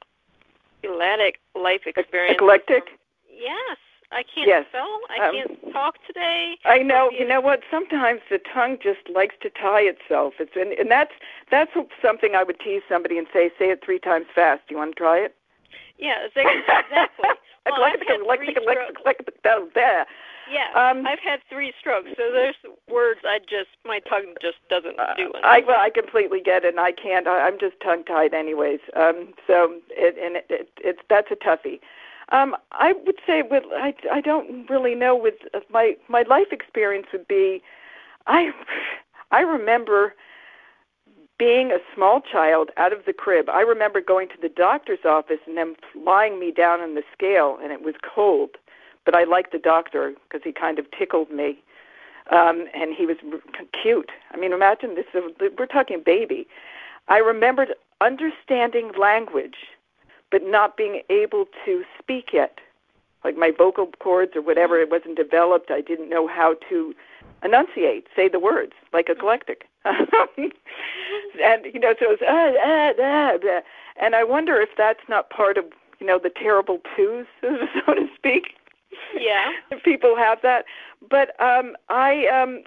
eclectic 0.84 1.40
life 1.54 1.82
experience? 1.86 2.38
Eclectic. 2.40 2.84
Yes. 3.32 3.78
I 4.16 4.24
can't 4.24 4.48
yes. 4.48 4.66
spell. 4.70 5.00
I 5.10 5.28
um, 5.28 5.36
can't 5.36 5.74
talk 5.74 5.96
today. 6.08 6.58
I 6.64 6.80
know. 6.80 7.12
You 7.12 7.28
know 7.28 7.42
what? 7.42 7.62
Sometimes 7.70 8.22
the 8.30 8.40
tongue 8.40 8.78
just 8.82 9.02
likes 9.14 9.36
to 9.42 9.50
tie 9.50 9.82
itself. 9.82 10.36
It's 10.40 10.56
and, 10.56 10.72
and 10.72 10.90
that's 10.90 11.12
that's 11.52 11.72
something 12.02 12.34
I 12.34 12.44
would 12.44 12.60
tease 12.60 12.82
somebody 12.88 13.18
and 13.18 13.28
say, 13.34 13.52
say 13.60 13.72
it 13.72 13.84
three 13.84 14.00
times 14.00 14.28
fast. 14.34 14.62
Do 14.68 14.76
you 14.76 14.78
want 14.78 14.96
to 14.96 14.98
try 14.98 15.18
it? 15.18 15.36
Yeah, 16.00 16.28
exactly. 16.28 16.64
well, 17.24 17.36
eclectic, 17.66 18.08
eclectic, 18.10 18.58
eclectic, 18.58 19.44
there. 19.74 20.06
Yeah, 20.50 20.68
um, 20.76 21.06
I've 21.08 21.20
had 21.20 21.40
three 21.50 21.74
strokes, 21.80 22.10
so 22.16 22.32
there's 22.32 22.56
words 22.90 23.22
I 23.26 23.40
just 23.40 23.70
my 23.84 24.00
tongue 24.00 24.36
just 24.42 24.58
doesn't 24.70 24.98
uh, 25.00 25.16
do. 25.18 25.32
I 25.44 25.62
well, 25.68 25.80
I 25.80 25.90
completely 25.90 26.40
get 26.40 26.64
it, 26.64 26.70
and 26.70 26.80
I 26.80 26.92
can't. 26.92 27.28
I, 27.28 27.48
I'm 27.48 27.60
just 27.60 27.76
tongue 27.82 28.06
tied, 28.06 28.34
anyways. 28.34 28.80
Um, 28.96 29.34
so 29.48 29.80
it 29.90 30.16
and 30.24 30.38
it, 30.38 30.46
it, 30.50 30.70
it's 30.78 31.02
that's 31.10 31.32
a 31.32 31.36
toughie. 31.36 31.80
Um, 32.30 32.56
I 32.72 32.94
would 33.06 33.20
say 33.26 33.42
with 33.44 33.64
I 33.74 33.94
I 34.12 34.22
don't 34.22 34.70
really 34.70 34.96
know 34.96 35.16
with 35.16 35.36
uh, 35.54 35.60
my 35.72 35.96
my 36.08 36.24
life 36.24 36.52
experience 36.52 37.08
would 37.12 37.28
be, 37.28 37.62
I 38.28 38.52
I 39.32 39.42
remember 39.42 40.16
being 41.38 41.72
a 41.72 41.80
small 41.94 42.22
child 42.22 42.72
out 42.78 42.94
of 42.94 43.06
the 43.06 43.14
crib. 43.14 43.50
I 43.50 43.62
remember 43.62 44.00
going 44.00 44.30
to 44.30 44.42
the 44.42 44.50
doctor's 44.50 45.04
office 45.04 45.40
and 45.46 45.58
them 45.58 45.76
lying 45.94 46.40
me 46.40 46.52
down 46.52 46.80
on 46.80 46.96
the 46.96 47.04
scale, 47.14 47.60
and 47.62 47.72
it 47.74 47.84
was 47.84 47.96
cold 48.02 48.52
but 49.06 49.16
I 49.16 49.24
liked 49.24 49.52
the 49.52 49.60
doctor 49.60 50.14
because 50.28 50.44
he 50.44 50.52
kind 50.52 50.80
of 50.80 50.90
tickled 50.92 51.32
me, 51.32 51.60
um, 52.32 52.68
and 52.74 52.94
he 52.94 53.06
was 53.06 53.18
cute. 53.72 54.12
I 54.32 54.38
mean, 54.38 54.52
imagine 54.52 54.96
this: 54.96 55.06
we're 55.58 55.66
talking 55.68 56.02
baby. 56.04 56.48
I 57.08 57.20
remembered 57.20 57.76
understanding 58.02 58.92
language, 59.00 59.58
but 60.36 60.46
not 60.46 60.76
being 60.76 61.02
able 61.10 61.46
to 61.64 61.86
speak 61.98 62.34
yet, 62.34 62.60
like 63.24 63.38
my 63.38 63.52
vocal 63.58 63.88
cords 64.00 64.36
or 64.36 64.42
whatever. 64.42 64.82
It 64.82 64.92
wasn't 64.92 65.16
developed. 65.16 65.72
I 65.72 65.80
didn't 65.80 66.10
know 66.10 66.28
how 66.28 66.56
to 66.68 66.94
enunciate, 67.42 68.08
say 68.14 68.28
the 68.28 68.38
words 68.38 68.74
like 68.92 69.08
eclectic. 69.08 69.70
and 69.86 71.66
you 71.74 71.80
know, 71.80 71.96
so 71.98 72.12
it 72.12 72.20
was 72.20 72.28
ah, 72.28 72.52
ah, 72.62 72.94
ah, 73.00 73.38
ah. 73.46 73.62
and 73.96 74.14
I 74.14 74.26
wonder 74.26 74.60
if 74.60 74.72
that's 74.78 75.08
not 75.08 75.30
part 75.30 75.58
of 75.58 75.64
you 76.02 76.06
know 76.06 76.20
the 76.20 76.30
terrible 76.30 76.82
twos, 76.98 77.28
so 77.42 77.94
to 77.94 78.10
speak 78.14 78.58
yeah 79.18 79.52
if 79.72 79.84
people 79.84 80.16
have 80.16 80.42
that 80.42 80.64
but 81.10 81.40
um 81.42 81.76
i 81.90 82.28
um 82.28 82.64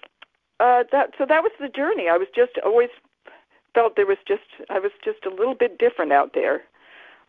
uh 0.61 0.85
that 0.93 1.15
so 1.17 1.25
that 1.25 1.43
was 1.43 1.53
the 1.59 1.71
journey 1.71 2.07
i 2.07 2.19
was 2.19 2.29
just 2.35 2.59
always 2.67 2.91
felt 3.73 3.97
there 3.97 4.05
was 4.05 4.19
just 4.27 4.43
i 4.69 4.79
was 4.79 4.93
just 5.03 5.25
a 5.25 5.31
little 5.31 5.55
bit 5.55 5.79
different 5.79 6.13
out 6.13 6.35
there 6.35 6.63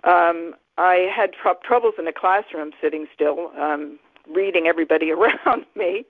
um 0.03 0.55
i 0.77 1.09
had 1.13 1.33
tr- 1.33 1.49
troubles 1.63 1.95
in 1.97 2.05
the 2.05 2.13
classroom 2.13 2.71
sitting 2.81 3.07
still 3.13 3.51
um 3.57 3.99
reading 4.29 4.67
everybody 4.67 5.11
around 5.17 5.65
me 5.75 6.05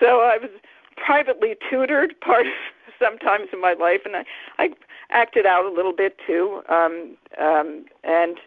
so 0.00 0.20
i 0.20 0.38
was 0.38 0.50
privately 0.96 1.54
tutored 1.68 2.18
part 2.20 2.46
sometimes 2.98 3.48
in 3.52 3.60
my 3.60 3.74
life 3.74 4.00
and 4.04 4.16
i 4.16 4.24
i 4.58 4.70
acted 5.10 5.46
out 5.46 5.64
a 5.64 5.70
little 5.70 5.92
bit 5.92 6.16
too 6.26 6.62
um 6.68 7.16
um 7.38 7.84
and 8.04 8.38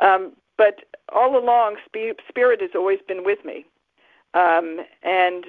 um 0.00 0.32
but 0.60 0.82
all 1.10 1.38
along, 1.38 1.76
spirit 2.28 2.60
has 2.60 2.70
always 2.74 2.98
been 3.08 3.24
with 3.24 3.42
me, 3.46 3.64
um, 4.34 4.84
and 5.02 5.46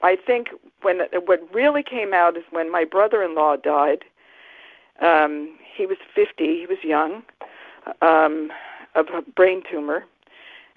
I 0.00 0.14
think 0.16 0.50
when 0.82 1.00
what 1.24 1.42
really 1.52 1.82
came 1.82 2.14
out 2.14 2.36
is 2.36 2.44
when 2.50 2.70
my 2.70 2.84
brother-in-law 2.84 3.56
died. 3.56 4.04
Um, 5.02 5.58
he 5.76 5.86
was 5.86 5.98
50. 6.14 6.44
He 6.44 6.66
was 6.66 6.78
young, 6.84 7.22
um, 8.02 8.52
of 8.94 9.08
a 9.08 9.22
brain 9.22 9.62
tumor, 9.70 10.04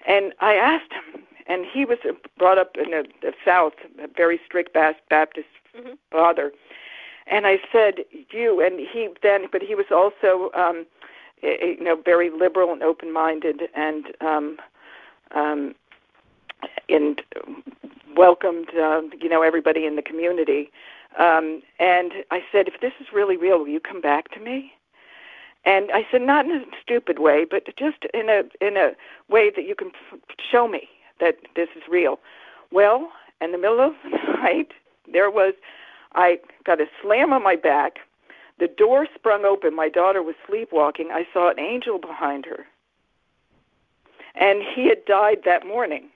and 0.06 0.32
I 0.40 0.54
asked 0.54 0.92
him. 0.92 1.22
And 1.46 1.66
he 1.66 1.84
was 1.84 1.98
brought 2.38 2.58
up 2.58 2.76
in 2.76 2.90
the, 2.90 3.04
the 3.22 3.32
South, 3.44 3.72
a 4.00 4.06
very 4.06 4.38
strict 4.46 4.72
Baptist 4.72 5.48
mm-hmm. 5.76 5.94
father. 6.12 6.52
And 7.26 7.44
I 7.44 7.58
said, 7.72 8.04
"You." 8.30 8.60
And 8.60 8.78
he 8.78 9.08
then, 9.20 9.46
but 9.50 9.60
he 9.60 9.74
was 9.74 9.86
also 9.90 10.52
um, 10.54 10.86
you 11.42 11.82
know, 11.82 11.96
very 11.96 12.30
liberal 12.30 12.72
and 12.72 12.82
open-minded, 12.82 13.62
and 13.74 14.06
um, 14.20 14.58
um, 15.32 15.74
and 16.88 17.22
welcomed, 18.16 18.68
uh, 18.76 19.02
you 19.20 19.28
know, 19.28 19.42
everybody 19.42 19.86
in 19.86 19.96
the 19.96 20.02
community. 20.02 20.70
Um, 21.18 21.62
and 21.78 22.12
I 22.30 22.42
said, 22.52 22.68
if 22.68 22.80
this 22.80 22.92
is 23.00 23.06
really 23.12 23.36
real, 23.36 23.58
will 23.58 23.68
you 23.68 23.80
come 23.80 24.00
back 24.00 24.30
to 24.32 24.40
me? 24.40 24.72
And 25.64 25.90
I 25.92 26.06
said, 26.10 26.22
not 26.22 26.46
in 26.46 26.52
a 26.52 26.64
stupid 26.82 27.18
way, 27.18 27.44
but 27.44 27.64
just 27.76 28.04
in 28.14 28.28
a 28.30 28.44
in 28.66 28.76
a 28.76 28.92
way 29.28 29.50
that 29.50 29.66
you 29.66 29.74
can 29.74 29.92
show 30.38 30.66
me 30.66 30.88
that 31.20 31.36
this 31.54 31.68
is 31.76 31.82
real. 31.88 32.18
Well, 32.70 33.10
in 33.40 33.52
the 33.52 33.58
middle 33.58 33.80
of 33.80 33.92
the 34.04 34.10
night, 34.42 34.72
there 35.12 35.30
was, 35.30 35.54
I 36.14 36.38
got 36.64 36.80
a 36.80 36.86
slam 37.02 37.32
on 37.32 37.42
my 37.42 37.56
back 37.56 37.98
the 38.60 38.68
door 38.68 39.08
sprung 39.14 39.44
open. 39.44 39.74
My 39.74 39.88
daughter 39.88 40.22
was 40.22 40.36
sleepwalking. 40.46 41.08
I 41.10 41.26
saw 41.32 41.50
an 41.50 41.58
angel 41.58 41.98
behind 41.98 42.44
her. 42.44 42.66
And 44.34 44.62
he 44.62 44.86
had 44.86 45.04
died 45.06 45.38
that 45.46 45.66
morning. 45.66 46.10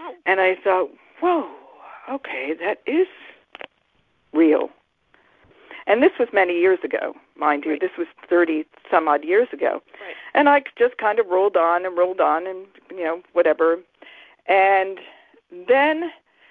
Oh. 0.00 0.14
And 0.24 0.40
I 0.40 0.54
thought, 0.54 0.90
whoa, 1.20 1.50
okay, 2.08 2.54
that 2.60 2.80
is 2.86 3.08
real. 4.32 4.70
And 5.92 6.02
this 6.02 6.12
was 6.18 6.28
many 6.32 6.58
years 6.58 6.78
ago, 6.82 7.14
mind 7.36 7.64
you. 7.66 7.72
Right. 7.72 7.80
This 7.82 7.90
was 7.98 8.06
30 8.26 8.64
some 8.90 9.08
odd 9.08 9.24
years 9.24 9.48
ago. 9.52 9.82
Right. 10.00 10.14
And 10.32 10.48
I 10.48 10.62
just 10.78 10.96
kind 10.96 11.18
of 11.18 11.26
rolled 11.26 11.54
on 11.54 11.84
and 11.84 11.98
rolled 11.98 12.18
on 12.18 12.46
and, 12.46 12.64
you 12.90 13.04
know, 13.04 13.20
whatever. 13.34 13.76
And 14.46 14.98
then 15.68 16.10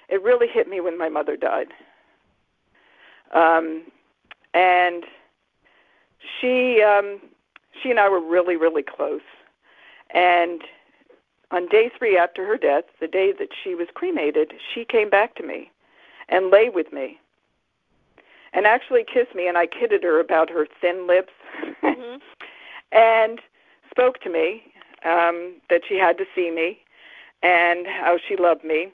it 0.09 0.21
really 0.21 0.47
hit 0.47 0.69
me 0.69 0.79
when 0.79 0.95
my 0.95 1.09
mother 1.09 1.35
died. 1.35 1.69
Um, 3.33 3.81
and 4.53 5.05
she 6.39 6.83
um, 6.83 7.19
she 7.81 7.89
and 7.89 7.99
I 7.99 8.09
were 8.09 8.21
really 8.21 8.57
really 8.57 8.83
close. 8.83 9.21
And 10.13 10.61
on 11.49 11.67
day 11.67 11.89
three 11.97 12.15
after 12.15 12.45
her 12.45 12.57
death, 12.57 12.83
the 12.99 13.07
day 13.07 13.31
that 13.39 13.49
she 13.63 13.73
was 13.73 13.87
cremated, 13.95 14.53
she 14.71 14.85
came 14.85 15.09
back 15.09 15.33
to 15.37 15.43
me 15.43 15.71
and 16.29 16.51
lay 16.51 16.69
with 16.69 16.93
me 16.93 17.17
and 18.53 18.65
actually 18.65 19.03
kissed 19.03 19.35
me 19.35 19.47
and 19.47 19.57
I 19.57 19.67
kidded 19.67 20.03
her 20.03 20.19
about 20.19 20.49
her 20.49 20.67
thin 20.79 21.07
lips 21.07 21.33
mm-hmm. 21.83 22.17
and 22.91 23.39
spoke 23.89 24.19
to 24.21 24.29
me 24.29 24.63
um 25.03 25.55
that 25.69 25.81
she 25.87 25.95
had 25.95 26.17
to 26.17 26.25
see 26.35 26.51
me 26.51 26.79
and 27.41 27.87
how 27.87 28.17
she 28.17 28.35
loved 28.35 28.63
me 28.63 28.91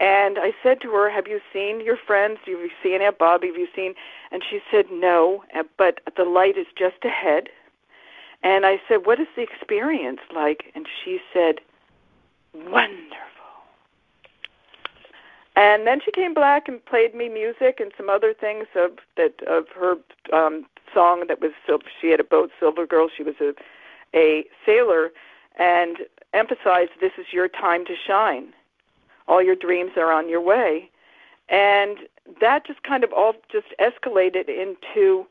and 0.00 0.38
I 0.38 0.52
said 0.62 0.80
to 0.80 0.90
her, 0.92 1.10
"Have 1.10 1.28
you 1.28 1.40
seen 1.52 1.80
your 1.80 1.96
friends? 1.96 2.38
Have 2.46 2.48
you 2.48 2.70
seen 2.82 3.02
Aunt 3.02 3.18
Bobby? 3.18 3.48
Have 3.48 3.56
you 3.56 3.68
seen?" 3.74 3.94
And 4.30 4.42
she 4.42 4.60
said, 4.70 4.90
"No, 4.90 5.44
but 5.76 6.00
the 6.16 6.24
light 6.24 6.56
is 6.56 6.66
just 6.76 7.04
ahead." 7.04 7.50
And 8.42 8.64
I 8.66 8.80
said, 8.88 9.06
"What 9.06 9.20
is 9.20 9.28
the 9.36 9.42
experience 9.42 10.20
like?" 10.34 10.72
And 10.74 10.88
she 10.88 11.20
said, 11.32 11.60
"Wonderful." 12.54 13.31
And 15.54 15.86
then 15.86 16.00
she 16.02 16.10
came 16.10 16.32
back 16.34 16.68
and 16.68 16.84
played 16.84 17.14
me 17.14 17.28
music 17.28 17.78
and 17.78 17.92
some 17.96 18.08
other 18.08 18.32
things 18.32 18.66
of 18.74 18.92
that 19.16 19.34
of 19.46 19.68
her 19.74 19.96
um 20.32 20.66
song 20.94 21.24
that 21.28 21.40
was 21.40 21.52
she 22.00 22.10
had 22.10 22.20
a 22.20 22.24
boat 22.24 22.50
Silver 22.58 22.86
Girl. 22.86 23.08
She 23.14 23.22
was 23.22 23.34
a 23.40 23.54
a 24.14 24.44
sailor 24.64 25.10
and 25.58 25.98
emphasized 26.32 26.92
this 27.00 27.12
is 27.18 27.26
your 27.32 27.48
time 27.48 27.84
to 27.86 27.94
shine. 27.96 28.52
All 29.28 29.42
your 29.42 29.56
dreams 29.56 29.92
are 29.96 30.12
on 30.12 30.28
your 30.28 30.40
way. 30.40 30.90
And 31.48 31.98
that 32.40 32.66
just 32.66 32.82
kind 32.82 33.04
of 33.04 33.12
all 33.12 33.34
just 33.50 33.66
escalated 33.80 34.48
into 34.48 35.26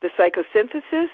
the 0.00 0.08
psychosynthesis 0.18 1.08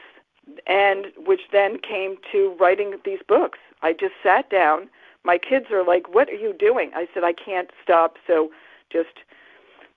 and 0.66 1.06
which 1.16 1.42
then 1.52 1.78
came 1.78 2.16
to 2.32 2.56
writing 2.60 2.94
these 3.04 3.20
books. 3.26 3.58
I 3.82 3.92
just 3.92 4.14
sat 4.22 4.48
down. 4.50 4.88
My 5.26 5.38
kids 5.38 5.66
are 5.72 5.84
like, 5.84 6.14
"What 6.14 6.28
are 6.28 6.40
you 6.46 6.52
doing?" 6.52 6.92
I 6.94 7.08
said, 7.12 7.24
"I 7.24 7.32
can't 7.32 7.70
stop, 7.82 8.16
so 8.26 8.50
just 8.90 9.16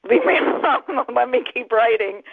leave 0.10 0.26
me 0.26 0.38
alone. 0.40 1.06
Let 1.14 1.30
me 1.30 1.44
keep 1.54 1.72
writing." 1.72 2.24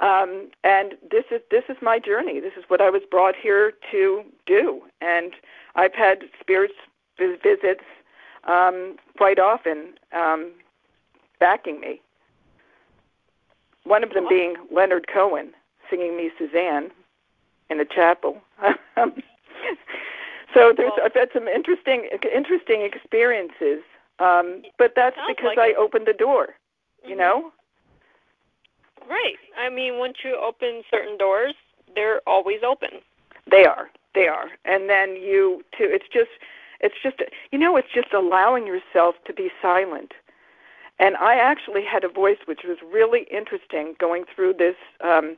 Um, 0.00 0.50
and 0.64 0.94
this 1.10 1.24
is 1.30 1.40
this 1.50 1.64
is 1.68 1.76
my 1.80 1.98
journey. 1.98 2.40
This 2.40 2.54
is 2.56 2.64
what 2.68 2.80
I 2.80 2.90
was 2.90 3.02
brought 3.10 3.36
here 3.36 3.72
to 3.92 4.24
do. 4.46 4.82
And 5.00 5.34
I've 5.76 5.94
had 5.94 6.24
spirits 6.40 6.74
visits 7.18 7.84
um, 8.44 8.96
quite 9.16 9.38
often, 9.38 9.94
um, 10.12 10.52
backing 11.38 11.80
me. 11.80 12.00
One 13.84 14.02
of 14.02 14.12
them 14.12 14.26
being 14.28 14.56
Leonard 14.72 15.06
Cohen 15.06 15.52
singing 15.90 16.16
me 16.16 16.30
Suzanne 16.38 16.90
in 17.68 17.78
the 17.78 17.84
chapel. 17.84 18.38
so 20.54 20.72
there's 20.76 20.92
I've 21.02 21.14
had 21.14 21.30
some 21.32 21.48
interesting 21.48 22.08
interesting 22.34 22.82
experiences, 22.82 23.82
um, 24.18 24.62
but 24.78 24.92
that's 24.96 25.16
because 25.28 25.44
like 25.44 25.58
I 25.58 25.70
it. 25.70 25.76
opened 25.76 26.06
the 26.06 26.12
door. 26.12 26.54
Mm-hmm. 27.02 27.10
You 27.10 27.16
know. 27.16 27.52
Right. 29.08 29.36
I 29.58 29.68
mean, 29.70 29.98
once 29.98 30.18
you 30.24 30.36
open 30.36 30.82
certain 30.90 31.18
doors, 31.18 31.54
they're 31.94 32.20
always 32.26 32.60
open. 32.64 32.90
They 33.50 33.64
are. 33.64 33.90
They 34.14 34.28
are. 34.28 34.50
And 34.64 34.88
then 34.88 35.16
you 35.16 35.64
too. 35.76 35.88
It's 35.90 36.08
just. 36.12 36.30
It's 36.80 36.94
just. 37.02 37.16
You 37.52 37.58
know. 37.58 37.76
It's 37.76 37.92
just 37.94 38.12
allowing 38.12 38.66
yourself 38.66 39.16
to 39.26 39.32
be 39.32 39.50
silent. 39.62 40.12
And 40.98 41.16
I 41.16 41.36
actually 41.36 41.84
had 41.84 42.04
a 42.04 42.08
voice 42.08 42.36
which 42.44 42.60
was 42.64 42.76
really 42.92 43.26
interesting 43.30 43.94
going 43.98 44.24
through 44.34 44.54
this 44.54 44.76
um, 45.00 45.36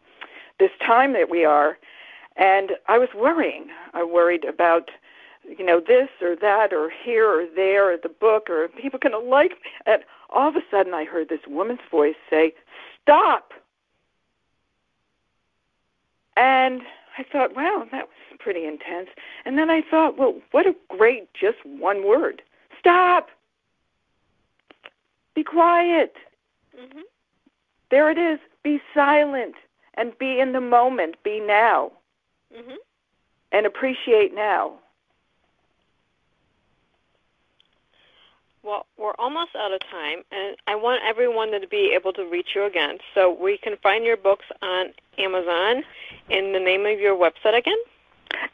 this 0.58 0.72
time 0.80 1.12
that 1.12 1.30
we 1.30 1.44
are 1.44 1.78
and 2.36 2.72
I 2.88 2.98
was 2.98 3.08
worrying. 3.14 3.68
I 3.92 4.04
worried 4.04 4.44
about, 4.44 4.90
you 5.58 5.64
know, 5.64 5.80
this 5.80 6.08
or 6.20 6.36
that 6.36 6.72
or 6.72 6.90
here 6.90 7.28
or 7.28 7.46
there 7.54 7.92
or 7.92 7.96
the 7.96 8.08
book 8.08 8.48
or 8.50 8.68
people 8.68 8.98
going 8.98 9.12
to 9.12 9.18
like 9.18 9.50
me. 9.50 9.70
And 9.86 10.02
all 10.30 10.48
of 10.48 10.56
a 10.56 10.62
sudden 10.70 10.94
I 10.94 11.04
heard 11.04 11.28
this 11.28 11.46
woman's 11.46 11.80
voice 11.90 12.16
say, 12.30 12.54
Stop! 13.02 13.52
And 16.36 16.82
I 17.18 17.24
thought, 17.24 17.54
wow, 17.54 17.86
that 17.92 18.06
was 18.08 18.38
pretty 18.38 18.64
intense. 18.64 19.08
And 19.44 19.58
then 19.58 19.70
I 19.70 19.82
thought, 19.82 20.16
well, 20.16 20.40
what 20.52 20.66
a 20.66 20.74
great 20.88 21.32
just 21.34 21.58
one 21.64 22.06
word. 22.06 22.42
Stop! 22.78 23.28
Be 25.34 25.44
quiet. 25.44 26.14
Mm-hmm. 26.78 27.00
There 27.90 28.10
it 28.10 28.18
is. 28.18 28.38
Be 28.62 28.80
silent 28.94 29.54
and 29.94 30.16
be 30.18 30.40
in 30.40 30.52
the 30.52 30.60
moment. 30.60 31.16
Be 31.22 31.40
now 31.40 31.92
mm-hmm. 32.54 32.76
and 33.50 33.66
appreciate 33.66 34.34
now. 34.34 34.74
Well, 38.64 38.86
we're 38.96 39.14
almost 39.18 39.56
out 39.56 39.72
of 39.72 39.80
time, 39.90 40.22
and 40.30 40.56
I 40.68 40.76
want 40.76 41.02
everyone 41.04 41.50
to 41.50 41.66
be 41.66 41.92
able 41.94 42.12
to 42.12 42.24
reach 42.24 42.50
you 42.54 42.64
again. 42.64 42.98
So 43.12 43.32
we 43.32 43.58
can 43.58 43.76
find 43.82 44.04
your 44.04 44.16
books 44.16 44.44
on 44.62 44.92
Amazon. 45.18 45.82
In 46.28 46.52
the 46.52 46.60
name 46.60 46.86
of 46.86 47.00
your 47.00 47.16
website 47.16 47.58
again? 47.58 47.78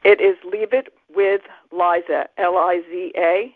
It 0.05 0.21
is 0.21 0.37
Leave 0.51 0.73
It 0.73 0.93
with 1.15 1.43
Liza, 1.71 2.29
L 2.39 2.57
I 2.57 2.83
Z 2.91 3.13
A. 3.17 3.55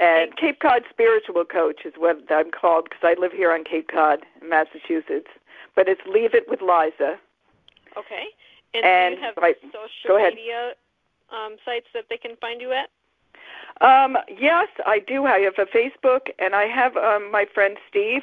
And 0.00 0.36
Cape 0.36 0.58
Cod 0.58 0.82
Spiritual 0.90 1.44
Coach 1.44 1.82
is 1.84 1.94
what 1.96 2.18
I'm 2.28 2.50
called 2.50 2.84
because 2.84 3.02
I 3.02 3.18
live 3.18 3.32
here 3.32 3.52
on 3.52 3.64
Cape 3.64 3.88
Cod, 3.88 4.26
Massachusetts. 4.42 5.30
But 5.74 5.88
it's 5.88 6.02
Leave 6.06 6.34
It 6.34 6.50
with 6.50 6.60
Liza. 6.60 7.18
Okay. 7.96 8.26
And, 8.74 8.84
and 8.84 9.14
do 9.14 9.20
you 9.20 9.26
have 9.26 9.54
social 9.72 10.18
media 10.18 10.72
um, 11.30 11.56
sites 11.64 11.86
that 11.94 12.06
they 12.10 12.16
can 12.18 12.36
find 12.40 12.60
you 12.60 12.72
at? 12.72 12.90
Um, 13.80 14.16
yes, 14.38 14.68
I 14.86 15.00
do. 15.00 15.26
I 15.26 15.40
have 15.40 15.58
a 15.58 15.66
Facebook, 15.66 16.28
and 16.38 16.54
I 16.54 16.64
have 16.64 16.96
um, 16.96 17.30
my 17.30 17.46
friend 17.52 17.76
Steve 17.88 18.22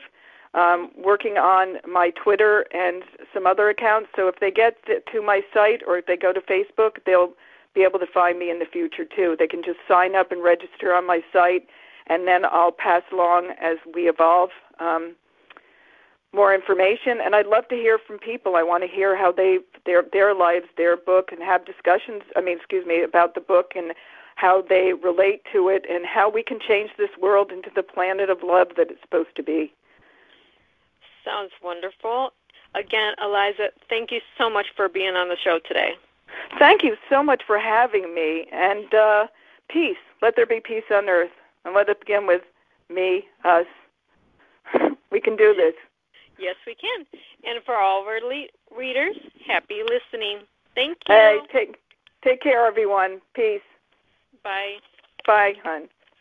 um, 0.53 0.91
working 0.97 1.37
on 1.37 1.77
my 1.87 2.11
Twitter 2.11 2.65
and 2.73 3.03
some 3.33 3.45
other 3.45 3.69
accounts. 3.69 4.09
So 4.15 4.27
if 4.27 4.39
they 4.39 4.51
get 4.51 4.77
to 4.85 5.21
my 5.21 5.41
site 5.53 5.81
or 5.85 5.97
if 5.97 6.05
they 6.05 6.17
go 6.17 6.33
to 6.33 6.41
Facebook, 6.41 6.97
they'll 7.05 7.33
be 7.73 7.81
able 7.81 7.99
to 7.99 8.07
find 8.07 8.37
me 8.37 8.49
in 8.49 8.59
the 8.59 8.65
future 8.65 9.05
too. 9.05 9.35
They 9.37 9.47
can 9.47 9.63
just 9.63 9.79
sign 9.87 10.15
up 10.15 10.31
and 10.31 10.43
register 10.43 10.93
on 10.93 11.07
my 11.07 11.23
site, 11.31 11.67
and 12.07 12.27
then 12.27 12.45
I'll 12.45 12.71
pass 12.71 13.03
along 13.11 13.53
as 13.59 13.77
we 13.93 14.07
evolve. 14.07 14.49
Um, 14.79 15.15
more 16.33 16.53
information 16.53 17.19
and 17.23 17.35
I'd 17.35 17.45
love 17.45 17.67
to 17.67 17.75
hear 17.75 17.99
from 17.99 18.17
people. 18.17 18.55
I 18.55 18.63
want 18.63 18.83
to 18.83 18.89
hear 18.89 19.15
how 19.15 19.31
they 19.31 19.59
their 19.85 20.03
their 20.11 20.33
lives, 20.33 20.65
their 20.77 20.97
book 20.97 21.31
and 21.31 21.41
have 21.43 21.63
discussions, 21.63 22.23
I 22.35 22.41
mean, 22.41 22.57
excuse 22.57 22.85
me, 22.87 23.03
about 23.03 23.35
the 23.35 23.41
book 23.41 23.73
and 23.75 23.93
how 24.35 24.61
they 24.61 24.93
relate 24.93 25.43
to 25.51 25.69
it 25.69 25.85
and 25.89 26.05
how 26.05 26.29
we 26.29 26.43
can 26.43 26.59
change 26.59 26.91
this 26.97 27.09
world 27.21 27.51
into 27.51 27.69
the 27.75 27.83
planet 27.83 28.29
of 28.29 28.43
love 28.43 28.69
that 28.77 28.89
it's 28.89 29.01
supposed 29.01 29.35
to 29.35 29.43
be. 29.43 29.73
Sounds 31.23 31.51
wonderful. 31.63 32.31
Again, 32.75 33.13
Eliza, 33.21 33.69
thank 33.87 34.11
you 34.11 34.19
so 34.37 34.49
much 34.49 34.67
for 34.75 34.89
being 34.89 35.15
on 35.15 35.29
the 35.29 35.37
show 35.37 35.59
today. 35.59 35.93
Thank 36.57 36.83
you 36.83 36.97
so 37.09 37.23
much 37.23 37.43
for 37.45 37.59
having 37.59 38.13
me. 38.15 38.47
And 38.51 38.93
uh, 38.93 39.27
peace. 39.69 39.97
Let 40.21 40.35
there 40.35 40.45
be 40.45 40.59
peace 40.59 40.83
on 40.91 41.07
earth. 41.07 41.31
And 41.65 41.73
let 41.75 41.87
it 41.87 41.99
begin 41.99 42.27
with 42.27 42.41
me, 42.89 43.25
us. 43.45 43.65
we 45.11 45.21
can 45.21 45.35
do 45.35 45.53
this. 45.53 45.75
Yes, 46.37 46.55
we 46.65 46.75
can. 46.75 47.05
And 47.45 47.63
for 47.63 47.75
all 47.75 48.01
of 48.01 48.07
our 48.07 48.19
le- 48.19 48.47
readers, 48.75 49.15
happy 49.45 49.81
listening. 49.83 50.39
Thank 50.75 50.97
you. 51.07 51.15
Hey, 51.15 51.39
take 51.51 51.75
take 52.23 52.41
care, 52.41 52.65
everyone. 52.65 53.21
Peace. 53.35 53.61
Bye. 54.43 54.77
Bye, 55.25 55.53
hon. 55.63 55.87